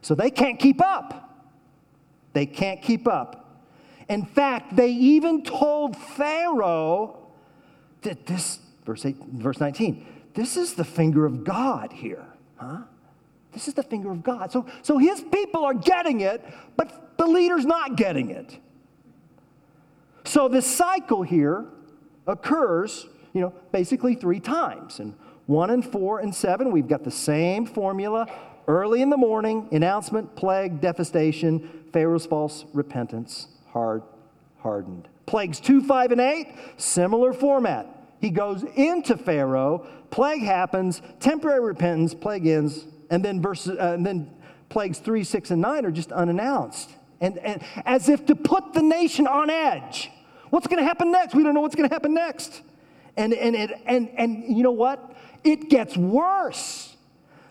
So 0.03 0.15
they 0.15 0.31
can't 0.31 0.61
keep 0.61 0.81
up. 0.81 1.32
They 2.33 2.47
can't 2.47 2.81
keep 2.81 3.07
up. 3.07 3.61
In 4.09 4.25
fact, 4.25 4.77
they 4.77 4.90
even 4.90 5.42
told 5.42 5.97
Pharaoh 5.97 7.18
that 8.03 8.27
this, 8.27 8.59
verse, 8.85 9.05
8, 9.05 9.16
verse 9.35 9.61
19, 9.61 10.07
this 10.35 10.57
is 10.57 10.75
the 10.75 10.85
finger 10.85 11.25
of 11.25 11.45
God 11.45 11.92
here, 11.92 12.27
huh? 12.57 12.83
This 13.53 13.68
is 13.68 13.75
the 13.75 13.83
finger 13.83 14.11
of 14.11 14.23
God. 14.23 14.51
So, 14.51 14.66
so 14.83 14.99
his 14.99 15.21
people 15.21 15.64
are 15.64 15.75
getting 15.75 16.21
it, 16.21 16.45
but 16.77 17.16
the 17.18 17.27
leader's 17.27 17.66
not 17.66 17.97
getting 17.97 18.31
it. 18.31 18.59
So 20.25 20.49
this 20.49 20.66
cycle 20.66 21.23
here 21.23 21.66
occurs, 22.27 23.07
you 23.35 23.40
know, 23.40 23.53
basically 23.71 24.14
three 24.14 24.40
times. 24.40 25.01
And 25.01 25.14
one 25.47 25.71
and 25.71 25.85
four 25.85 26.21
and 26.21 26.35
seven, 26.35 26.71
we've 26.71 26.88
got 26.88 27.05
the 27.05 27.11
same 27.11 27.66
formula 27.66 28.27
early 28.68 29.03
in 29.03 29.11
the 29.11 29.16
morning, 29.16 29.68
announcement, 29.73 30.35
plague, 30.35 30.81
devastation, 30.81 31.82
Pharaoh's 31.93 32.27
false 32.27 32.65
repentance, 32.73 33.49
hard, 33.73 34.03
hardened. 34.59 35.09
Plagues 35.27 35.61
2, 35.61 35.83
5, 35.83 36.13
and 36.13 36.21
8, 36.21 36.55
similar 36.77 37.33
format. 37.33 37.87
He 38.21 38.31
goes 38.31 38.63
into 38.63 39.17
Pharaoh, 39.17 39.87
plague 40.11 40.43
happens, 40.43 41.03
temporary 41.21 41.61
repentance, 41.61 42.15
plague 42.15 42.47
ends, 42.47 42.87
and 43.11 43.25
then 43.25 43.43
verses, 43.43 43.79
uh, 43.79 43.93
and 43.95 44.07
then 44.07 44.31
plagues 44.69 44.99
3, 44.99 45.25
6, 45.25 45.51
and 45.51 45.61
9 45.61 45.85
are 45.85 45.91
just 45.91 46.13
unannounced. 46.13 46.91
And, 47.21 47.39
and 47.39 47.63
as 47.85 48.09
if 48.09 48.27
to 48.27 48.35
put 48.35 48.73
the 48.75 48.83
nation 48.83 49.27
on 49.27 49.51
edge. 49.51 50.11
What's 50.51 50.67
going 50.67 50.79
to 50.79 50.85
happen 50.85 51.13
next? 51.13 51.35
We 51.35 51.43
don't 51.43 51.55
know 51.55 51.61
what's 51.61 51.75
going 51.75 51.89
to 51.89 51.95
happen 51.95 52.15
next. 52.15 52.63
And, 53.17 53.33
and, 53.33 53.55
and, 53.57 53.75
and, 53.87 54.11
and 54.17 54.57
you 54.57 54.63
know 54.63 54.73
what? 54.73 55.17
It 55.45 55.69
gets 55.69 55.97
worse. 55.97 56.92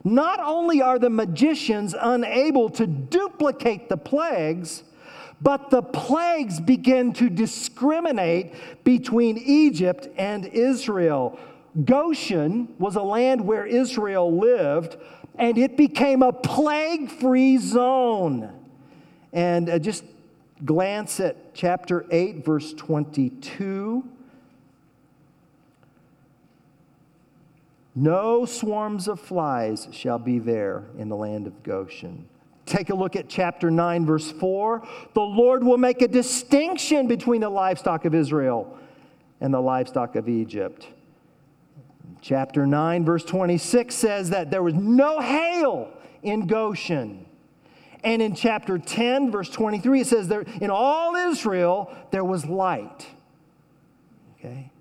Not 0.04 0.40
only 0.40 0.82
are 0.82 0.98
the 0.98 1.10
magicians 1.10 1.96
unable 2.00 2.70
to 2.72 2.88
duplicate 2.88 3.90
the 3.90 3.98
plagues, 3.98 4.84
but 5.42 5.70
the 5.70 5.82
plagues 5.82 6.60
begin 6.60 7.14
to 7.14 7.30
discriminate 7.30 8.54
between 8.84 9.38
Egypt 9.38 10.08
and 10.18 10.46
Israel. 10.46 11.40
Goshen 11.86 12.74
was 12.78 12.96
a 12.96 13.02
land 13.02 13.42
where 13.42 13.66
Israel 13.66 14.38
lived, 14.38 14.98
and 15.38 15.58
it 15.58 15.78
became 15.78 16.22
a 16.22 16.34
plague 16.34 17.10
free 17.10 17.58
zone. 17.58 18.52
And 19.34 19.70
uh, 19.70 19.80
just 19.80 20.04
glance 20.64 21.20
at 21.20 21.54
chapter 21.54 22.06
8, 22.12 22.46
verse 22.46 22.74
22. 22.74 24.04
No 27.94 28.46
swarms 28.46 29.08
of 29.08 29.20
flies 29.20 29.88
shall 29.92 30.20
be 30.20 30.40
there 30.40 30.86
in 30.98 31.10
the 31.10 31.16
land 31.16 31.48
of 31.48 31.62
Goshen. 31.64 32.28
Take 32.66 32.90
a 32.90 32.96
look 32.96 33.16
at 33.16 33.28
chapter 33.28 33.70
9, 33.70 34.06
verse 34.06 34.32
4. 34.32 34.88
The 35.14 35.22
Lord 35.22 35.64
will 35.64 35.78
make 35.78 36.02
a 36.02 36.08
distinction 36.08 37.08
between 37.08 37.42
the 37.42 37.50
livestock 37.50 38.06
of 38.06 38.16
Israel 38.16 38.78
and 39.42 39.54
the 39.54 39.60
livestock 39.60 40.16
of 40.16 40.30
Egypt. 40.30 40.88
Chapter 42.22 42.66
9, 42.66 43.04
verse 43.04 43.26
26 43.26 43.94
says 43.94 44.30
that 44.30 44.52
there 44.52 44.64
was 44.64 44.76
no 44.76 45.20
hail 45.20 45.90
in 46.24 46.48
Goshen. 46.48 47.26
And 48.04 48.22
in 48.22 48.36
chapter 48.36 48.78
10, 48.78 49.32
verse 49.32 49.50
23, 49.50 50.02
it 50.02 50.08
says 50.08 50.28
there 50.28 50.46
in 50.62 50.70
all 50.70 51.16
Israel 51.16 51.94
there 52.12 52.24
was 52.24 52.46
light. 52.46 53.08
Okay? 54.40 54.72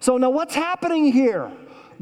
So 0.00 0.18
now 0.18 0.30
what's 0.30 0.54
happening 0.54 1.10
here? 1.10 1.50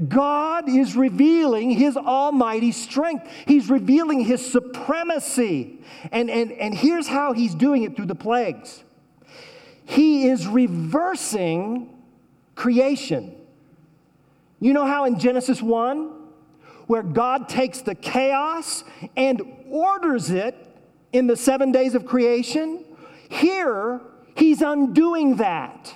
God 0.08 0.68
is 0.68 0.94
revealing 0.94 1.70
his 1.70 1.96
almighty 1.96 2.72
strength. 2.72 3.30
He's 3.46 3.70
revealing 3.70 4.20
his 4.20 4.44
supremacy. 4.44 5.78
And, 6.12 6.30
and, 6.30 6.52
and 6.52 6.74
here's 6.74 7.08
how 7.08 7.32
he's 7.32 7.54
doing 7.54 7.82
it 7.82 7.96
through 7.96 8.06
the 8.06 8.14
plagues 8.14 8.82
he 9.88 10.26
is 10.26 10.46
reversing 10.48 11.88
creation. 12.56 13.34
You 14.58 14.72
know 14.72 14.84
how 14.84 15.04
in 15.04 15.18
Genesis 15.18 15.62
1, 15.62 16.10
where 16.88 17.04
God 17.04 17.48
takes 17.48 17.82
the 17.82 17.94
chaos 17.94 18.82
and 19.16 19.42
orders 19.70 20.30
it 20.30 20.56
in 21.12 21.28
the 21.28 21.36
seven 21.36 21.70
days 21.70 21.94
of 21.94 22.04
creation? 22.04 22.84
Here, 23.28 24.00
he's 24.34 24.60
undoing 24.60 25.36
that. 25.36 25.94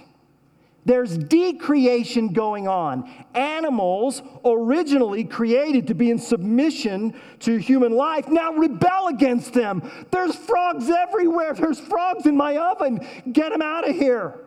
There's 0.85 1.17
decreation 1.17 2.33
going 2.33 2.67
on. 2.67 3.11
Animals, 3.35 4.23
originally 4.45 5.25
created 5.25 5.87
to 5.89 5.95
be 5.95 6.11
in 6.11 6.19
submission 6.19 7.15
to 7.41 7.59
human 7.59 7.93
life, 7.93 8.29
now 8.29 8.53
rebel 8.53 9.09
against 9.09 9.53
them. 9.53 9.83
There's 10.11 10.35
frogs 10.35 10.89
everywhere. 10.89 11.53
There's 11.55 11.81
frogs 11.81 12.27
in 12.27 12.37
my 12.37 12.57
oven. 12.57 13.07
Get 13.33 13.53
them 13.53 13.63
out 13.63 13.89
of 13.89 13.95
here. 13.95 14.41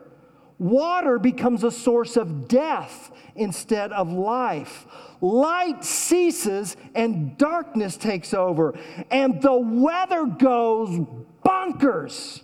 Water 0.59 1.19
becomes 1.19 1.63
a 1.63 1.71
source 1.71 2.15
of 2.15 2.47
death 2.47 3.11
instead 3.35 3.91
of 3.91 4.11
life. 4.11 4.85
Light 5.21 5.83
ceases 5.83 6.77
and 6.95 7.37
darkness 7.37 7.97
takes 7.97 8.33
over, 8.33 8.77
and 9.11 9.41
the 9.41 9.53
weather 9.53 10.25
goes 10.25 11.05
bonkers. 11.45 12.41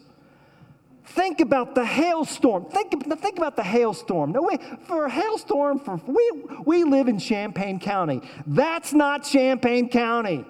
Think 1.14 1.42
about 1.42 1.74
the 1.74 1.84
hailstorm. 1.84 2.66
Think, 2.66 2.92
think 3.20 3.40
about 3.40 3.56
the 3.56 3.64
hailstorm. 3.64 4.32
No, 4.32 4.44
wait, 4.44 4.62
for 4.86 5.06
a 5.06 5.10
hailstorm, 5.10 5.80
for, 5.80 6.00
we, 6.06 6.32
we 6.66 6.84
live 6.84 7.08
in 7.08 7.18
Champaign 7.18 7.80
County. 7.80 8.22
That's 8.46 8.94
not 8.94 9.24
Champaign 9.24 9.90
County, 9.90 10.46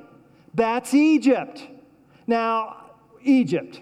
that's 0.53 0.93
Egypt. 0.93 1.65
Now, 2.27 2.91
Egypt, 3.23 3.79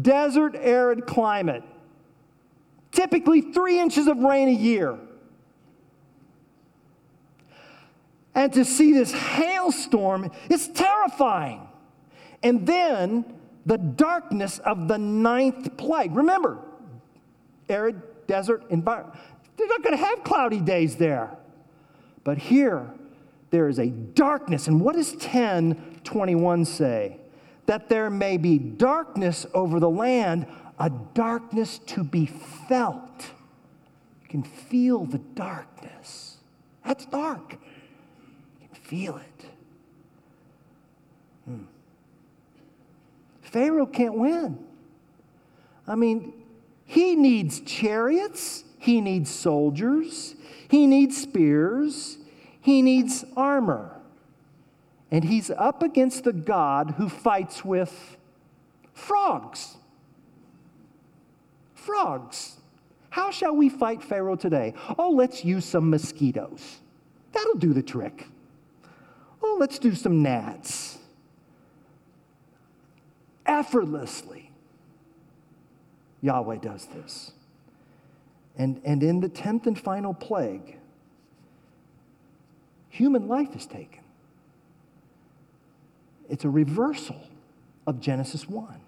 desert, 0.00 0.54
arid 0.54 1.04
climate, 1.04 1.64
typically 2.92 3.40
three 3.40 3.80
inches 3.80 4.06
of 4.06 4.18
rain 4.18 4.48
a 4.48 4.52
year. 4.52 4.96
And 8.36 8.52
to 8.52 8.64
see 8.64 8.92
this 8.92 9.10
hailstorm 9.10 10.30
is 10.48 10.68
terrifying. 10.68 11.66
And 12.44 12.64
then 12.64 13.24
the 13.68 13.76
darkness 13.76 14.58
of 14.60 14.88
the 14.88 14.96
ninth 14.96 15.76
plague. 15.76 16.16
Remember, 16.16 16.58
arid 17.68 18.00
desert 18.26 18.64
environment. 18.70 19.20
They're 19.58 19.66
not 19.66 19.82
going 19.82 19.96
to 19.96 20.02
have 20.02 20.24
cloudy 20.24 20.60
days 20.60 20.96
there. 20.96 21.36
But 22.24 22.38
here, 22.38 22.90
there 23.50 23.68
is 23.68 23.78
a 23.78 23.88
darkness. 23.88 24.68
And 24.68 24.80
what 24.80 24.96
does 24.96 25.10
1021 25.12 26.64
say? 26.64 27.18
That 27.66 27.90
there 27.90 28.08
may 28.08 28.38
be 28.38 28.58
darkness 28.58 29.44
over 29.52 29.78
the 29.80 29.90
land, 29.90 30.46
a 30.78 30.88
darkness 31.12 31.78
to 31.88 32.02
be 32.02 32.24
felt. 32.24 33.26
You 34.22 34.28
can 34.30 34.42
feel 34.44 35.04
the 35.04 35.18
darkness. 35.18 36.38
That's 36.86 37.04
dark. 37.04 37.58
You 38.62 38.68
can 38.68 38.82
feel 38.82 39.18
it. 39.18 39.44
Hmm. 41.44 41.64
Pharaoh 43.48 43.86
can't 43.86 44.14
win. 44.14 44.58
I 45.86 45.94
mean, 45.94 46.34
he 46.84 47.16
needs 47.16 47.60
chariots, 47.60 48.64
he 48.78 49.00
needs 49.00 49.30
soldiers, 49.30 50.34
he 50.68 50.86
needs 50.86 51.16
spears, 51.16 52.18
he 52.60 52.82
needs 52.82 53.24
armor. 53.36 53.92
And 55.10 55.24
he's 55.24 55.50
up 55.50 55.82
against 55.82 56.24
the 56.24 56.32
God 56.34 56.94
who 56.98 57.08
fights 57.08 57.64
with 57.64 58.18
frogs. 58.92 59.78
Frogs. 61.74 62.58
How 63.08 63.30
shall 63.30 63.56
we 63.56 63.70
fight 63.70 64.02
Pharaoh 64.02 64.36
today? 64.36 64.74
Oh, 64.98 65.10
let's 65.10 65.42
use 65.42 65.64
some 65.64 65.88
mosquitoes. 65.88 66.80
That'll 67.32 67.54
do 67.54 67.72
the 67.72 67.82
trick. 67.82 68.26
Oh, 69.42 69.56
let's 69.58 69.78
do 69.78 69.94
some 69.94 70.22
gnats 70.22 70.97
effortlessly. 73.48 74.52
Yahweh 76.20 76.56
does 76.56 76.86
this. 76.86 77.32
And, 78.56 78.80
and 78.84 79.02
in 79.02 79.20
the 79.20 79.28
10th 79.28 79.66
and 79.66 79.78
final 79.78 80.12
plague, 80.12 80.78
human 82.90 83.28
life 83.28 83.54
is 83.56 83.66
taken. 83.66 84.02
It's 86.28 86.44
a 86.44 86.50
reversal 86.50 87.20
of 87.86 88.00
Genesis 88.00 88.48
1. 88.48 88.80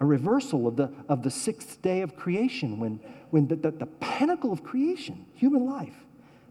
A 0.00 0.04
reversal 0.04 0.68
of 0.68 0.76
the, 0.76 0.92
of 1.08 1.22
the 1.22 1.30
sixth 1.30 1.82
day 1.82 2.02
of 2.02 2.14
creation 2.14 2.78
when, 2.78 3.00
when 3.30 3.48
the, 3.48 3.56
the, 3.56 3.72
the 3.72 3.86
pinnacle 3.86 4.52
of 4.52 4.62
creation, 4.62 5.26
human 5.34 5.66
life, 5.66 6.04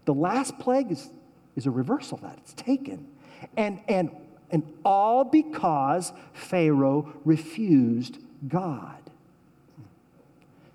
the 0.04 0.12
last 0.12 0.58
plague 0.58 0.90
is, 0.90 1.10
is 1.56 1.66
a 1.66 1.70
reversal 1.70 2.16
of 2.16 2.22
that. 2.22 2.38
It's 2.38 2.52
taken. 2.52 3.06
And, 3.56 3.80
and 3.88 4.10
and 4.50 4.62
all 4.84 5.24
because 5.24 6.12
Pharaoh 6.32 7.12
refused 7.24 8.18
God. 8.46 8.98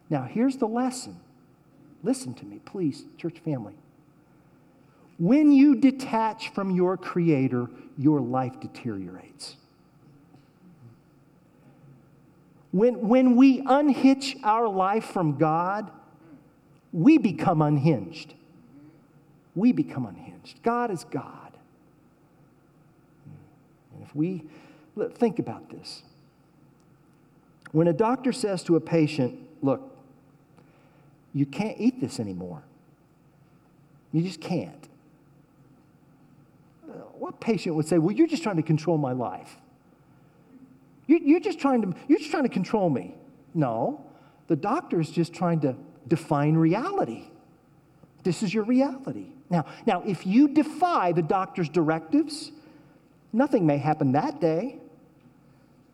Now, 0.09 0.23
here's 0.23 0.57
the 0.57 0.67
lesson. 0.67 1.19
Listen 2.03 2.33
to 2.35 2.45
me, 2.45 2.59
please, 2.65 3.05
church 3.17 3.39
family. 3.39 3.73
When 5.17 5.51
you 5.51 5.75
detach 5.75 6.49
from 6.49 6.71
your 6.71 6.97
Creator, 6.97 7.69
your 7.97 8.19
life 8.19 8.59
deteriorates. 8.59 9.55
When, 12.71 13.07
when 13.07 13.35
we 13.35 13.61
unhitch 13.65 14.35
our 14.43 14.67
life 14.67 15.05
from 15.05 15.37
God, 15.37 15.91
we 16.91 17.17
become 17.17 17.61
unhinged. 17.61 18.33
We 19.55 19.71
become 19.71 20.05
unhinged. 20.05 20.61
God 20.63 20.91
is 20.91 21.03
God 21.05 21.42
we 24.13 24.43
think 25.15 25.39
about 25.39 25.69
this. 25.69 26.03
When 27.71 27.87
a 27.87 27.93
doctor 27.93 28.31
says 28.31 28.63
to 28.63 28.75
a 28.75 28.79
patient, 28.79 29.39
look, 29.61 29.81
you 31.33 31.45
can't 31.45 31.75
eat 31.79 31.99
this 31.99 32.19
anymore, 32.19 32.63
you 34.11 34.21
just 34.21 34.39
can't. 34.39 34.87
Uh, 36.87 36.93
what 37.17 37.39
patient 37.39 37.75
would 37.75 37.87
say, 37.87 37.97
well, 37.97 38.15
you're 38.15 38.27
just 38.27 38.43
trying 38.43 38.57
to 38.57 38.63
control 38.63 38.97
my 38.97 39.11
life? 39.11 39.57
You're 41.07 41.39
just 41.39 41.59
trying 41.59 41.81
to, 41.81 41.93
you're 42.07 42.19
just 42.19 42.31
trying 42.31 42.43
to 42.43 42.49
control 42.49 42.89
me. 42.89 43.15
No, 43.53 44.05
the 44.47 44.55
doctor 44.55 45.01
is 45.01 45.09
just 45.09 45.33
trying 45.33 45.59
to 45.61 45.75
define 46.07 46.55
reality. 46.55 47.25
This 48.23 48.41
is 48.41 48.53
your 48.53 48.63
reality. 48.63 49.27
Now, 49.49 49.65
now, 49.85 50.01
if 50.05 50.25
you 50.25 50.47
defy 50.47 51.11
the 51.11 51.21
doctor's 51.21 51.69
directives, 51.69 52.51
Nothing 53.33 53.65
may 53.65 53.79
happen 53.79 54.11
that 54.11 54.39
day, 54.39 54.77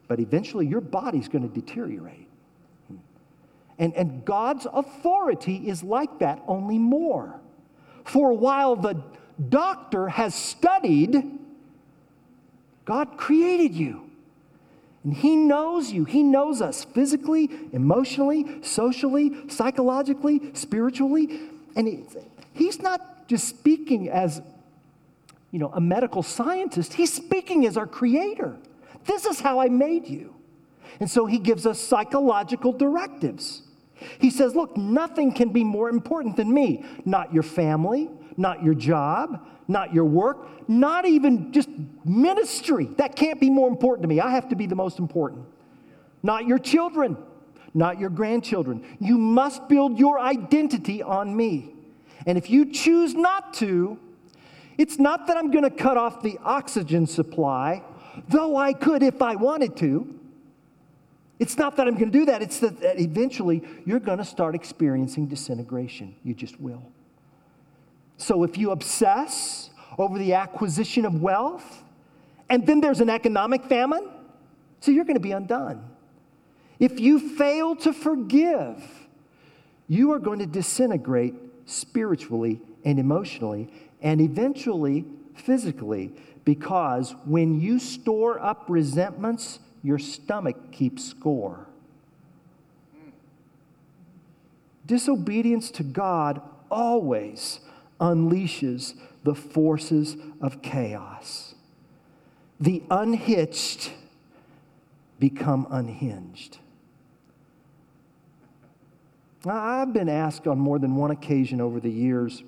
but 0.10 0.20
eventually 0.20 0.68
your 0.68 0.82
body's 0.82 1.30
going 1.30 1.50
to 1.50 1.54
deteriorate. 1.54 2.28
And, 3.80 3.94
and 3.96 4.26
God's 4.26 4.68
authority 4.72 5.70
is 5.70 5.82
like 5.84 6.20
that, 6.20 6.44
only 6.48 6.78
more. 6.78 7.40
For 8.04 8.34
while 8.34 8.76
the 8.76 9.02
doctor 9.48 10.10
has 10.10 10.36
studied, 10.36 11.40
God 12.84 13.18
created 13.18 13.74
you. 13.74 14.10
And 15.06 15.14
He 15.14 15.38
knows 15.38 15.94
you. 15.94 16.04
He 16.04 16.24
knows 16.24 16.62
us 16.62 16.84
physically, 16.84 17.50
emotionally, 17.72 18.62
socially, 18.64 19.48
psychologically, 19.48 20.54
spiritually. 20.54 21.40
And 21.78 22.06
He's 22.54 22.82
not 22.82 23.28
just 23.30 23.48
speaking 23.48 24.10
as 24.10 24.42
you 25.52 25.60
know, 25.60 25.72
a 25.74 25.82
medical 25.82 26.24
scientist. 26.24 26.94
He's 26.94 27.12
speaking 27.12 27.66
as 27.66 27.78
our 27.78 27.88
creator. 27.88 28.58
This 29.06 29.26
is 29.26 29.40
how 29.40 29.60
I 29.60 29.70
made 29.70 30.08
you. 30.08 30.36
And 31.00 31.10
so 31.10 31.26
he 31.26 31.40
gives 31.40 31.66
us 31.66 31.80
psychological 31.80 32.74
directives. 32.74 33.64
He 34.20 34.30
says, 34.30 34.56
Look, 34.56 34.78
nothing 34.78 35.34
can 35.34 35.50
be 35.50 35.64
more 35.64 35.90
important 35.90 36.36
than 36.36 36.54
me. 36.54 36.86
Not 37.06 37.34
your 37.34 37.44
family, 37.44 38.10
not 38.38 38.64
your 38.64 38.74
job, 38.74 39.46
not 39.68 39.94
your 39.94 40.06
work, 40.06 40.48
not 40.70 41.06
even 41.06 41.52
just 41.52 41.70
ministry. 42.06 42.86
That 42.98 43.16
can't 43.16 43.40
be 43.40 43.50
more 43.50 43.68
important 43.68 44.04
to 44.04 44.08
me. 44.08 44.20
I 44.20 44.32
have 44.32 44.50
to 44.50 44.56
be 44.56 44.66
the 44.66 44.76
most 44.76 45.00
important. 45.00 45.46
Not 46.24 46.48
your 46.48 46.60
children, 46.60 47.18
not 47.74 48.00
your 48.00 48.10
grandchildren. 48.10 48.84
You 49.00 49.18
must 49.18 49.68
build 49.70 50.00
your 50.00 50.20
identity 50.20 51.02
on 51.02 51.36
me. 51.36 51.74
And 52.26 52.38
if 52.38 52.50
you 52.50 52.72
choose 52.72 53.14
not 53.14 53.54
to, 53.56 53.98
it's 54.80 54.98
not 54.98 55.28
that 55.28 55.36
I'm 55.36 55.52
going 55.52 55.66
to 55.66 55.70
cut 55.70 55.98
off 55.98 56.24
the 56.24 56.40
oxygen 56.42 57.06
supply, 57.06 57.84
though 58.30 58.56
I 58.56 58.72
could 58.72 59.04
if 59.04 59.22
I 59.22 59.36
wanted 59.36 59.76
to. 59.78 60.16
It's 61.38 61.58
not 61.58 61.76
that 61.76 61.86
I'm 61.86 61.96
going 61.96 62.12
to 62.14 62.18
do 62.18 62.26
that. 62.28 62.42
It's 62.42 62.60
that, 62.60 62.80
that 62.80 62.98
eventually 62.98 63.62
you're 63.86 64.00
going 64.00 64.20
to 64.20 64.24
start 64.24 64.56
experiencing 64.56 65.28
disintegration. 65.28 66.16
You 66.24 66.34
just 66.34 66.62
will. 66.62 66.82
So 68.16 68.44
if 68.44 68.58
you 68.58 68.72
obsess 68.72 69.70
over 69.98 70.18
the 70.18 70.34
acquisition 70.34 71.04
of 71.04 71.22
wealth, 71.22 71.84
and 72.50 72.66
then 72.66 72.80
there's 72.80 73.02
an 73.02 73.10
economic 73.10 73.66
famine, 73.66 74.08
so 74.80 74.92
you're 74.92 75.04
going 75.04 75.18
to 75.18 75.22
be 75.22 75.34
undone. 75.34 75.84
If 76.80 77.02
you 77.02 77.20
fail 77.20 77.76
to 77.78 77.92
forgive, 77.92 78.82
you 79.90 80.14
are 80.14 80.20
going 80.20 80.40
to 80.40 80.48
disintegrate 80.48 81.34
spiritually 81.66 82.62
and 82.86 82.98
emotionally, 82.98 83.70
and 84.02 84.22
eventually 84.22 85.06
physically, 85.36 86.12
because 86.46 87.16
when 87.26 87.60
you 87.60 87.80
store 87.80 88.40
up 88.40 88.66
resentments, 88.68 89.60
your 89.84 90.00
stomach 90.00 90.72
keeps 90.72 91.06
score. 91.06 91.68
Disobedience 94.86 95.70
to 95.72 95.84
God 95.84 96.42
always 96.72 97.60
unleashes 98.00 98.96
the 99.24 99.36
forces 99.36 100.18
of 100.42 100.62
chaos. 100.62 101.54
The 102.60 102.82
unhitched 102.90 103.92
become 105.20 105.68
unhinged. 105.70 106.58
I've 109.46 109.94
been 109.94 110.10
asked 110.10 110.48
on 110.48 110.60
more 110.60 110.80
than 110.80 110.96
one 110.96 111.12
occasion 111.12 111.62
over 111.62 111.80
the 111.80 111.92
years 111.92 112.44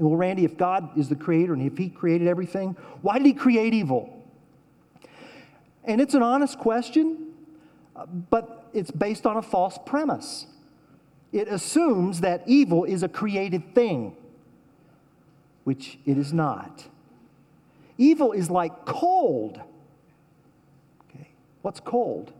well, 0.00 0.16
Randy, 0.16 0.44
if 0.44 0.56
God 0.56 0.96
is 0.98 1.08
the 1.08 1.14
creator 1.14 1.52
and 1.52 1.62
if 1.62 1.76
He 1.76 1.88
created 1.88 2.26
everything, 2.26 2.74
why 3.02 3.18
did 3.18 3.26
He 3.26 3.34
create 3.34 3.74
evil? 3.74 4.24
And 5.84 6.00
it's 6.00 6.14
an 6.14 6.22
honest 6.22 6.58
question, 6.58 7.34
but 8.30 8.68
it's 8.72 8.90
based 8.90 9.26
on 9.26 9.36
a 9.36 9.42
false 9.42 9.78
premise. 9.84 10.46
It 11.32 11.48
assumes 11.48 12.20
that 12.20 12.42
evil 12.46 12.84
is 12.84 13.02
a 13.02 13.08
created 13.08 13.74
thing, 13.74 14.16
which 15.64 15.98
it 16.06 16.16
is 16.16 16.32
not. 16.32 16.86
Evil 17.98 18.32
is 18.32 18.50
like 18.50 18.86
cold. 18.86 19.60
Okay. 21.10 21.28
What's 21.62 21.80
cold? 21.80 22.32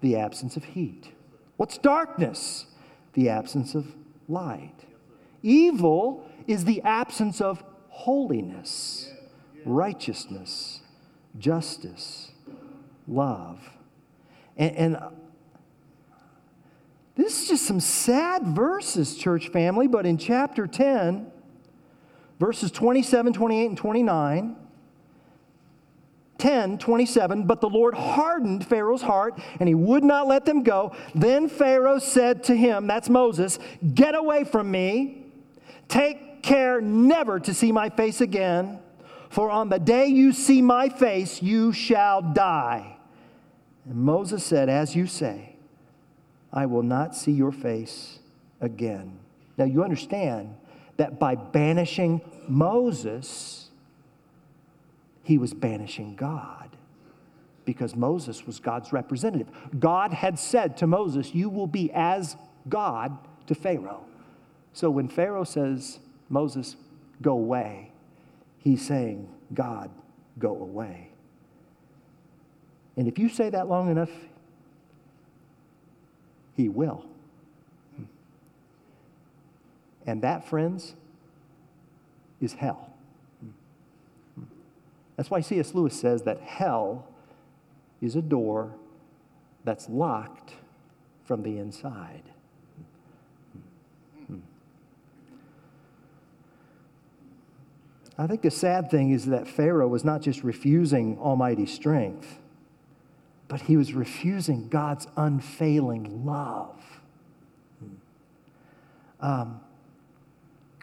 The 0.00 0.16
absence 0.16 0.56
of 0.56 0.64
heat. 0.64 1.10
What's 1.56 1.78
darkness? 1.78 2.66
The 3.14 3.28
absence 3.28 3.74
of 3.74 3.94
light. 4.28 4.84
Evil 5.44 6.26
is 6.46 6.64
the 6.64 6.80
absence 6.80 7.42
of 7.42 7.62
holiness, 7.90 9.12
righteousness, 9.66 10.80
justice, 11.38 12.32
love. 13.06 13.60
And, 14.56 14.76
and, 14.76 14.98
this 17.14 17.42
is 17.42 17.48
just 17.48 17.66
some 17.66 17.78
sad 17.78 18.42
verses, 18.42 19.16
church 19.16 19.48
family, 19.48 19.86
but 19.86 20.06
in 20.06 20.16
chapter 20.16 20.66
10, 20.66 21.30
verses 22.40 22.70
27, 22.70 23.34
28, 23.34 23.66
and 23.66 23.76
29, 23.76 24.56
10, 26.38 26.78
27, 26.78 27.46
but 27.46 27.60
the 27.60 27.68
Lord 27.68 27.94
hardened 27.94 28.66
Pharaoh's 28.66 29.02
heart 29.02 29.38
and 29.60 29.68
he 29.68 29.74
would 29.74 30.02
not 30.02 30.26
let 30.26 30.46
them 30.46 30.62
go. 30.62 30.96
Then 31.14 31.48
Pharaoh 31.48 31.98
said 31.98 32.42
to 32.44 32.56
him, 32.56 32.86
that's 32.86 33.10
Moses, 33.10 33.58
get 33.94 34.14
away 34.14 34.44
from 34.44 34.70
me. 34.70 35.23
Take 35.88 36.42
care 36.42 36.80
never 36.80 37.40
to 37.40 37.54
see 37.54 37.72
my 37.72 37.88
face 37.88 38.20
again, 38.20 38.78
for 39.30 39.50
on 39.50 39.68
the 39.68 39.78
day 39.78 40.06
you 40.06 40.32
see 40.32 40.62
my 40.62 40.88
face, 40.88 41.42
you 41.42 41.72
shall 41.72 42.22
die. 42.22 42.96
And 43.84 43.96
Moses 43.96 44.44
said, 44.44 44.68
As 44.68 44.94
you 44.94 45.06
say, 45.06 45.56
I 46.52 46.66
will 46.66 46.82
not 46.82 47.16
see 47.16 47.32
your 47.32 47.52
face 47.52 48.18
again. 48.60 49.18
Now 49.58 49.64
you 49.64 49.82
understand 49.82 50.54
that 50.96 51.18
by 51.18 51.34
banishing 51.34 52.20
Moses, 52.48 53.70
he 55.22 55.38
was 55.38 55.52
banishing 55.52 56.14
God 56.14 56.76
because 57.64 57.96
Moses 57.96 58.46
was 58.46 58.60
God's 58.60 58.92
representative. 58.92 59.48
God 59.78 60.12
had 60.12 60.38
said 60.38 60.76
to 60.78 60.86
Moses, 60.86 61.34
You 61.34 61.48
will 61.48 61.66
be 61.66 61.90
as 61.92 62.36
God 62.68 63.16
to 63.46 63.54
Pharaoh. 63.54 64.04
So 64.74 64.90
when 64.90 65.08
Pharaoh 65.08 65.44
says, 65.44 66.00
Moses, 66.28 66.76
go 67.22 67.32
away, 67.32 67.92
he's 68.58 68.84
saying, 68.84 69.28
God, 69.54 69.88
go 70.38 70.50
away. 70.50 71.10
And 72.96 73.06
if 73.06 73.18
you 73.18 73.28
say 73.28 73.50
that 73.50 73.68
long 73.68 73.88
enough, 73.88 74.10
he 76.56 76.68
will. 76.68 77.06
And 80.06 80.22
that, 80.22 80.46
friends, 80.48 80.94
is 82.40 82.54
hell. 82.54 82.90
That's 85.16 85.30
why 85.30 85.40
C.S. 85.40 85.72
Lewis 85.72 85.98
says 85.98 86.22
that 86.22 86.40
hell 86.40 87.06
is 88.02 88.16
a 88.16 88.22
door 88.22 88.74
that's 89.62 89.88
locked 89.88 90.54
from 91.24 91.44
the 91.44 91.58
inside. 91.58 92.22
I 98.16 98.26
think 98.26 98.42
the 98.42 98.50
sad 98.50 98.90
thing 98.90 99.10
is 99.10 99.26
that 99.26 99.48
Pharaoh 99.48 99.88
was 99.88 100.04
not 100.04 100.20
just 100.22 100.44
refusing 100.44 101.18
Almighty 101.18 101.66
strength, 101.66 102.38
but 103.48 103.62
he 103.62 103.76
was 103.76 103.92
refusing 103.92 104.68
God's 104.68 105.06
unfailing 105.16 106.24
love. 106.24 106.80
Um, 109.20 109.60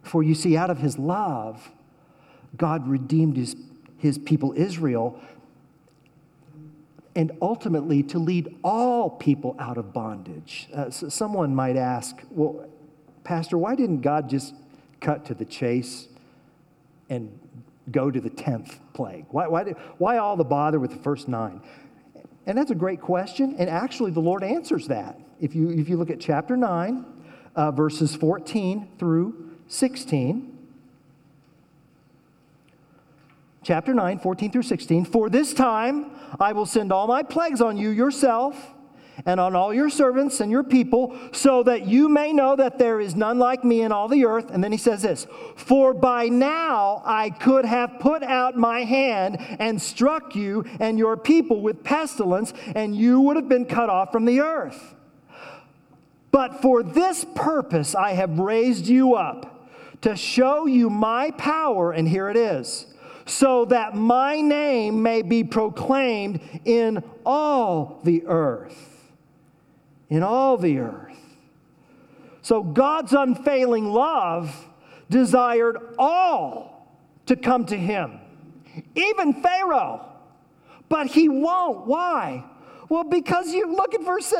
for 0.04 0.24
you 0.24 0.36
see, 0.36 0.58
out 0.58 0.70
of 0.70 0.80
his 0.80 0.98
love, 0.98 1.72
God 2.58 2.88
redeemed 2.88 3.38
his, 3.38 3.56
his 3.98 4.18
people 4.18 4.54
Israel 4.58 5.20
and 7.16 7.32
ultimately 7.42 8.04
to 8.04 8.20
lead 8.20 8.58
all 8.64 9.10
people 9.10 9.56
out 9.60 9.78
of 9.78 9.94
bondage. 9.94 10.70
Uh, 10.74 10.90
so 10.90 11.10
someone 11.10 11.54
might 11.54 11.76
ask, 11.76 12.22
well, 12.32 12.68
Pastor, 13.24 13.58
why 13.58 13.76
didn't 13.76 14.02
God 14.02 14.30
just 14.30 14.54
cut 15.00 15.26
to 15.26 15.34
the 15.34 15.46
chase 15.46 16.08
and 17.12 17.38
go 17.92 18.10
to 18.10 18.20
the 18.20 18.30
10th 18.30 18.80
plague? 18.94 19.26
Why, 19.30 19.48
why, 19.48 19.64
why 20.00 20.18
all 20.18 20.36
the 20.36 20.44
bother 20.44 20.80
with 20.80 20.92
the 20.92 21.04
first 21.04 21.28
nine? 21.28 21.62
And 22.48 22.58
that's 22.58 22.72
a 22.72 22.76
great 22.76 23.02
question. 23.02 23.56
And 23.60 23.70
actually, 23.70 24.12
the 24.12 24.22
Lord 24.22 24.44
answers 24.44 24.88
that. 24.88 25.20
If 25.40 25.54
you, 25.54 25.70
if 25.70 25.90
you 25.90 25.98
look 25.98 26.10
at 26.10 26.20
chapter 26.20 26.58
9, 26.58 27.06
uh, 27.56 27.72
verses 27.72 28.16
14 28.16 28.88
through 28.98 29.52
16. 29.68 30.58
Chapter 33.64 33.94
9, 33.94 34.20
14 34.20 34.52
through 34.52 34.64
16. 34.64 35.06
For 35.06 35.30
this 35.30 35.54
time 35.54 36.12
I 36.40 36.54
will 36.54 36.66
send 36.66 36.92
all 36.92 37.08
my 37.08 37.22
plagues 37.24 37.62
on 37.62 37.78
you 37.78 37.90
yourself 37.90 38.74
and 39.26 39.40
on 39.40 39.56
all 39.56 39.74
your 39.74 39.90
servants 39.90 40.40
and 40.40 40.52
your 40.52 40.64
people, 40.64 41.18
so 41.32 41.64
that 41.64 41.86
you 41.86 42.10
may 42.10 42.34
know 42.34 42.56
that 42.56 42.78
there 42.78 43.00
is 43.00 43.16
none 43.16 43.40
like 43.40 43.64
me 43.64 43.82
in 43.82 43.92
all 43.92 44.08
the 44.08 44.26
earth. 44.26 44.50
And 44.52 44.64
then 44.64 44.72
he 44.72 44.78
says 44.78 45.02
this 45.02 45.28
For 45.56 45.94
by 45.94 46.28
now 46.28 47.02
I 47.06 47.30
could 47.30 47.66
have 47.66 48.00
put 48.00 48.24
out 48.24 48.58
my 48.58 48.84
hand 48.84 49.38
and 49.60 49.82
struck 49.82 50.36
you 50.36 50.66
and 50.80 50.98
your 50.98 51.18
people 51.18 51.62
with 51.62 51.84
pestilence, 51.84 52.54
and 52.76 52.96
you 52.96 53.22
would 53.22 53.36
have 53.36 53.50
been 53.50 53.66
cut 53.66 53.90
off 53.90 54.12
from 54.12 54.26
the 54.26 54.42
earth. 54.42 54.96
But 56.32 56.62
for 56.62 56.82
this 56.82 57.26
purpose 57.36 57.96
I 57.96 58.12
have 58.12 58.40
raised 58.40 58.88
you 58.88 59.16
up, 59.16 59.70
to 60.02 60.16
show 60.16 60.66
you 60.66 60.90
my 60.90 61.32
power, 61.32 61.92
and 61.92 62.08
here 62.08 62.30
it 62.30 62.38
is 62.38 62.88
so 63.26 63.66
that 63.66 63.96
my 63.96 64.42
name 64.42 65.02
may 65.02 65.22
be 65.22 65.44
proclaimed 65.44 66.40
in 66.66 67.04
all 67.26 68.02
the 68.04 68.24
earth 68.26 68.91
in 70.12 70.22
all 70.22 70.58
the 70.58 70.78
earth. 70.78 71.18
So 72.44 72.62
God's 72.62 73.14
unfailing 73.14 73.86
love 73.92 74.68
desired 75.10 75.78
all 75.98 76.88
to 77.26 77.36
come 77.36 77.66
to 77.66 77.78
him, 77.78 78.20
even 78.94 79.42
Pharaoh. 79.42 80.06
But 80.90 81.08
he 81.08 81.30
won't. 81.30 81.88
Why? 81.88 82.44
Well, 82.90 83.06
because 83.06 83.54
you 83.54 83.74
look 83.74 83.94
at 83.94 84.04
verse 84.04 84.34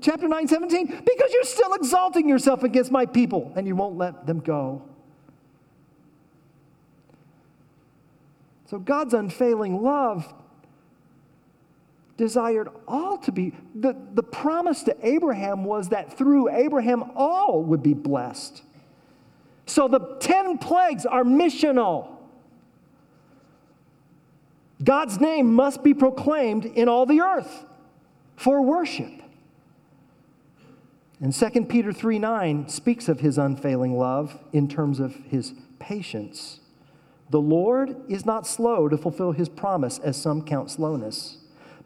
chapter 0.00 0.26
9, 0.26 0.48
17, 0.48 0.86
because 0.86 1.32
you're 1.32 1.44
still 1.44 1.74
exalting 1.74 2.26
yourself 2.26 2.62
against 2.62 2.90
my 2.90 3.04
people 3.04 3.52
and 3.54 3.66
you 3.66 3.76
won't 3.76 3.98
let 3.98 4.26
them 4.26 4.40
go. 4.40 4.82
So 8.70 8.78
God's 8.78 9.12
unfailing 9.12 9.82
love 9.82 10.32
desired 12.18 12.68
all 12.86 13.16
to 13.16 13.32
be. 13.32 13.54
The, 13.74 13.96
the 14.12 14.22
promise 14.22 14.82
to 14.82 14.96
Abraham 15.06 15.64
was 15.64 15.88
that 15.88 16.18
through 16.18 16.50
Abraham, 16.50 17.12
all 17.14 17.62
would 17.62 17.82
be 17.82 17.94
blessed. 17.94 18.62
So 19.64 19.88
the 19.88 20.16
10 20.20 20.58
plagues 20.58 21.06
are 21.06 21.24
missional. 21.24 22.08
God's 24.82 25.20
name 25.20 25.54
must 25.54 25.82
be 25.82 25.94
proclaimed 25.94 26.66
in 26.66 26.88
all 26.88 27.06
the 27.06 27.20
earth 27.20 27.64
for 28.36 28.62
worship. 28.62 29.12
And 31.20 31.32
2 31.34 31.64
Peter 31.66 31.92
3 31.92 32.18
9 32.18 32.68
speaks 32.68 33.08
of 33.08 33.20
his 33.20 33.38
unfailing 33.38 33.96
love 33.96 34.38
in 34.52 34.68
terms 34.68 35.00
of 35.00 35.14
his 35.28 35.52
patience. 35.78 36.60
The 37.30 37.40
Lord 37.40 37.96
is 38.08 38.24
not 38.24 38.46
slow 38.46 38.88
to 38.88 38.96
fulfill 38.96 39.32
his 39.32 39.48
promise, 39.48 39.98
as 39.98 40.16
some 40.16 40.42
count 40.42 40.70
slowness 40.70 41.38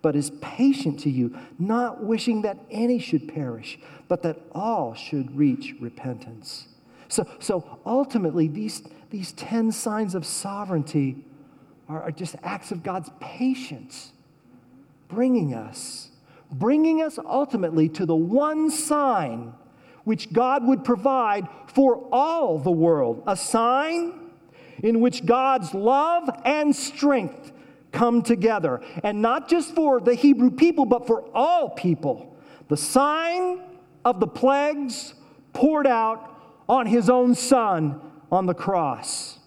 but 0.03 0.17
is 0.17 0.31
patient 0.41 0.99
to 1.01 1.11
you, 1.11 1.37
not 1.59 2.03
wishing 2.03 2.43
that 2.43 2.59
any 2.71 2.99
should 2.99 3.33
perish, 3.33 3.79
but 4.09 4.23
that 4.23 4.37
all 4.53 4.95
should 4.95 5.37
reach 5.37 5.75
repentance. 5.81 6.67
So, 7.09 7.27
so 7.39 7.79
ultimately, 7.87 8.49
these, 8.49 8.83
these 9.11 9.33
10 9.33 9.71
signs 9.73 10.15
of 10.15 10.27
sovereignty 10.27 11.25
are, 11.89 12.03
are 12.03 12.11
just 12.11 12.35
acts 12.43 12.73
of 12.73 12.83
God's 12.83 13.11
patience, 13.21 14.13
bringing 15.09 15.55
us, 15.55 16.11
bringing 16.51 17.03
us 17.03 17.19
ultimately 17.19 17.89
to 17.91 18.07
the 18.07 18.17
one 18.17 18.71
sign 18.71 19.55
which 20.05 20.33
God 20.33 20.67
would 20.67 20.85
provide 20.85 21.47
for 21.69 22.09
all 22.11 22.59
the 22.59 22.73
world 22.73 23.23
a 23.27 23.37
sign 23.37 24.31
in 24.83 25.01
which 25.01 25.25
God's 25.25 25.75
love 25.75 26.29
and 26.45 26.75
strength 26.75 27.52
come 27.93 28.23
together. 28.23 28.81
And 29.05 29.23
not 29.23 29.49
just 29.49 29.75
for 29.75 30.01
the 30.01 30.15
Hebrew 30.15 30.51
people, 30.51 30.85
but 30.85 31.07
for 31.07 31.25
all 31.35 31.71
people. 31.71 32.37
The 32.69 32.77
sign 32.77 33.61
of 34.05 34.19
the 34.19 34.27
plagues 34.27 35.15
poured 35.53 35.87
out 35.87 36.29
on 36.69 36.87
his 36.87 37.11
own 37.11 37.35
son 37.35 38.01
on 38.31 38.47
the 38.47 38.55
cross. 38.55 39.39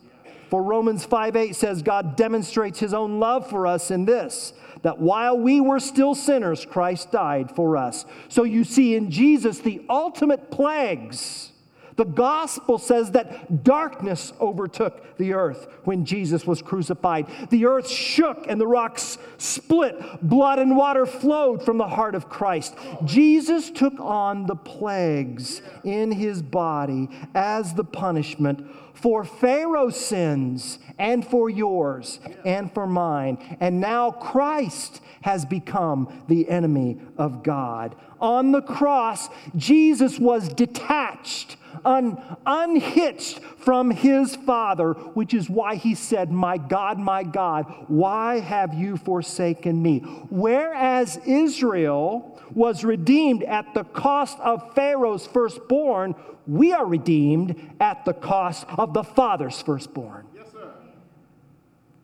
For 0.49 0.61
Romans 0.61 1.03
5 1.03 1.35
8 1.35 1.55
says, 1.55 1.81
God 1.81 2.15
demonstrates 2.15 2.79
his 2.79 2.93
own 2.93 3.19
love 3.19 3.49
for 3.49 3.65
us 3.65 3.89
in 3.89 4.05
this, 4.05 4.53
that 4.83 4.99
while 4.99 5.37
we 5.37 5.59
were 5.59 5.79
still 5.79 6.13
sinners, 6.13 6.65
Christ 6.65 7.11
died 7.11 7.51
for 7.55 7.75
us. 7.75 8.05
So 8.29 8.43
you 8.43 8.63
see 8.63 8.95
in 8.95 9.09
Jesus 9.09 9.59
the 9.59 9.83
ultimate 9.89 10.51
plagues 10.51 11.51
the 11.95 12.05
gospel 12.05 12.77
says 12.77 13.11
that 13.11 13.63
darkness 13.63 14.33
overtook 14.41 15.17
the 15.17 15.33
earth 15.33 15.67
when 15.85 16.05
Jesus 16.05 16.45
was 16.45 16.61
crucified. 16.61 17.27
The 17.49 17.65
earth 17.65 17.89
shook 17.89 18.45
and 18.47 18.59
the 18.59 18.67
rocks 18.67 19.17
split. 19.37 19.95
Blood 20.21 20.59
and 20.59 20.75
water 20.75 21.05
flowed 21.05 21.63
from 21.63 21.77
the 21.77 21.87
heart 21.87 22.15
of 22.15 22.29
Christ. 22.29 22.75
Jesus 23.05 23.69
took 23.71 23.97
on 23.99 24.45
the 24.45 24.55
plagues 24.55 25.61
in 25.83 26.11
his 26.11 26.41
body 26.41 27.09
as 27.33 27.73
the 27.73 27.85
punishment 27.85 28.67
for 28.95 29.23
Pharaoh's 29.23 29.97
sins 29.97 30.79
and 30.97 31.25
for 31.25 31.49
yours 31.49 32.19
and 32.43 32.73
for 32.73 32.87
mine. 32.87 33.57
And 33.59 33.79
now 33.79 34.11
Christ 34.11 35.01
has 35.21 35.45
become 35.45 36.23
the 36.27 36.49
enemy 36.49 36.97
of 37.17 37.43
God. 37.43 37.95
On 38.19 38.51
the 38.51 38.61
cross, 38.61 39.29
Jesus 39.55 40.17
was 40.19 40.49
detached 40.49 41.57
un, 41.83 42.21
unhitched 42.45 43.39
from 43.65 43.91
his 43.91 44.35
Father, 44.35 44.93
which 44.93 45.33
is 45.33 45.49
why 45.49 45.75
he 45.75 45.95
said, 45.95 46.31
My 46.31 46.57
God, 46.57 46.97
my 46.97 47.23
God, 47.23 47.65
why 47.87 48.39
have 48.39 48.73
you 48.73 48.95
forsaken 48.95 49.81
me? 49.81 49.99
Whereas 50.29 51.17
Israel 51.25 52.39
was 52.53 52.85
redeemed 52.85 53.43
at 53.43 53.73
the 53.73 53.83
cost 53.83 54.39
of 54.39 54.73
Pharaoh's 54.75 55.27
firstborn, 55.27 56.15
we 56.47 56.71
are 56.71 56.85
redeemed 56.85 57.73
at 57.79 58.05
the 58.05 58.13
cost 58.13 58.65
of 58.77 58.93
the 58.93 59.03
Father's 59.03 59.61
firstborn. 59.61 60.27
Yes, 60.33 60.51
sir. 60.51 60.71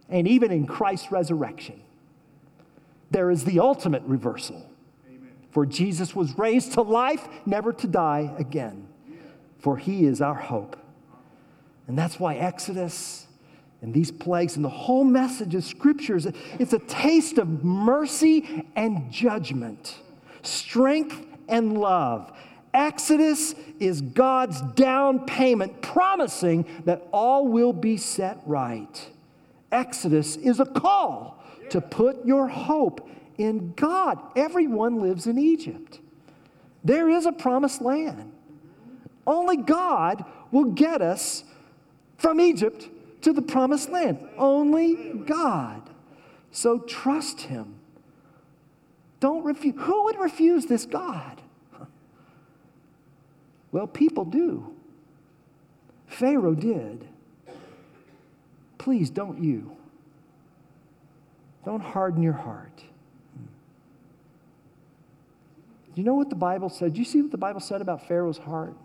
And 0.09 0.27
even 0.27 0.51
in 0.51 0.65
Christ's 0.65 1.11
resurrection, 1.11 1.79
there 3.11 3.29
is 3.29 3.45
the 3.45 3.59
ultimate 3.59 4.03
reversal. 4.03 4.67
Amen. 5.07 5.29
For 5.51 5.65
Jesus 5.65 6.15
was 6.15 6.37
raised 6.37 6.73
to 6.73 6.81
life, 6.81 7.27
never 7.45 7.71
to 7.73 7.87
die 7.87 8.33
again 8.39 8.87
for 9.61 9.77
he 9.77 10.05
is 10.05 10.21
our 10.21 10.35
hope. 10.35 10.75
And 11.91 11.97
that's 11.97 12.21
why 12.21 12.35
Exodus 12.35 13.27
and 13.81 13.93
these 13.93 14.11
plagues 14.11 14.55
and 14.55 14.63
the 14.63 14.69
whole 14.69 15.03
message 15.03 15.55
of 15.55 15.65
scriptures 15.65 16.25
it's 16.57 16.71
a 16.71 16.79
taste 16.79 17.37
of 17.37 17.65
mercy 17.65 18.65
and 18.77 19.11
judgment, 19.11 19.99
strength 20.41 21.21
and 21.49 21.77
love. 21.77 22.31
Exodus 22.73 23.55
is 23.81 23.99
God's 23.99 24.61
down 24.61 25.25
payment 25.25 25.81
promising 25.81 26.65
that 26.85 27.05
all 27.11 27.49
will 27.49 27.73
be 27.73 27.97
set 27.97 28.39
right. 28.45 29.09
Exodus 29.73 30.37
is 30.37 30.61
a 30.61 30.65
call 30.65 31.43
to 31.71 31.81
put 31.81 32.25
your 32.25 32.47
hope 32.47 33.05
in 33.37 33.73
God. 33.73 34.17
Everyone 34.37 35.01
lives 35.01 35.27
in 35.27 35.37
Egypt. 35.37 35.99
There 36.85 37.09
is 37.09 37.25
a 37.25 37.33
promised 37.33 37.81
land. 37.81 38.31
Only 39.27 39.57
God 39.57 40.23
will 40.53 40.71
get 40.71 41.01
us 41.01 41.43
from 42.21 42.39
Egypt 42.39 42.87
to 43.21 43.33
the 43.33 43.41
promised 43.41 43.89
land. 43.89 44.19
Only 44.37 45.13
God. 45.25 45.89
So 46.51 46.79
trust 46.79 47.41
Him. 47.41 47.75
Don't 49.19 49.43
refuse. 49.43 49.75
Who 49.79 50.03
would 50.05 50.19
refuse 50.19 50.65
this 50.65 50.85
God? 50.85 51.41
Well, 53.73 53.87
people 53.87 54.25
do. 54.25 54.75
Pharaoh 56.07 56.55
did. 56.55 57.07
Please 58.77 59.09
don't 59.09 59.41
you. 59.41 59.77
Don't 61.63 61.79
harden 61.79 62.21
your 62.21 62.33
heart. 62.33 62.83
You 65.95 66.03
know 66.03 66.15
what 66.15 66.29
the 66.29 66.35
Bible 66.35 66.67
said? 66.67 66.93
Do 66.93 66.99
you 66.99 67.05
see 67.05 67.21
what 67.21 67.31
the 67.31 67.37
Bible 67.37 67.61
said 67.61 67.79
about 67.79 68.05
Pharaoh's 68.09 68.39
heart? 68.39 68.75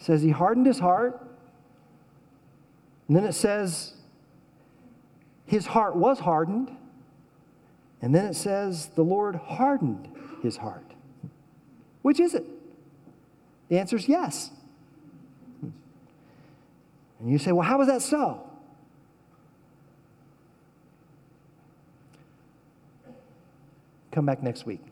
It 0.00 0.04
says 0.04 0.22
he 0.22 0.30
hardened 0.30 0.66
his 0.66 0.80
heart. 0.80 1.29
And 3.10 3.16
then 3.16 3.24
it 3.24 3.32
says 3.32 3.94
his 5.44 5.66
heart 5.66 5.96
was 5.96 6.20
hardened. 6.20 6.70
And 8.00 8.14
then 8.14 8.24
it 8.24 8.36
says 8.36 8.86
the 8.94 9.02
Lord 9.02 9.34
hardened 9.34 10.06
his 10.44 10.58
heart. 10.58 10.84
Which 12.02 12.20
is 12.20 12.36
it? 12.36 12.44
The 13.68 13.80
answer 13.80 13.96
is 13.96 14.08
yes. 14.08 14.52
And 15.60 15.72
you 17.28 17.36
say, 17.36 17.50
well, 17.50 17.66
how 17.66 17.78
was 17.78 17.88
that 17.88 18.00
so? 18.00 18.48
Come 24.12 24.24
back 24.24 24.40
next 24.40 24.66
week. 24.66 24.89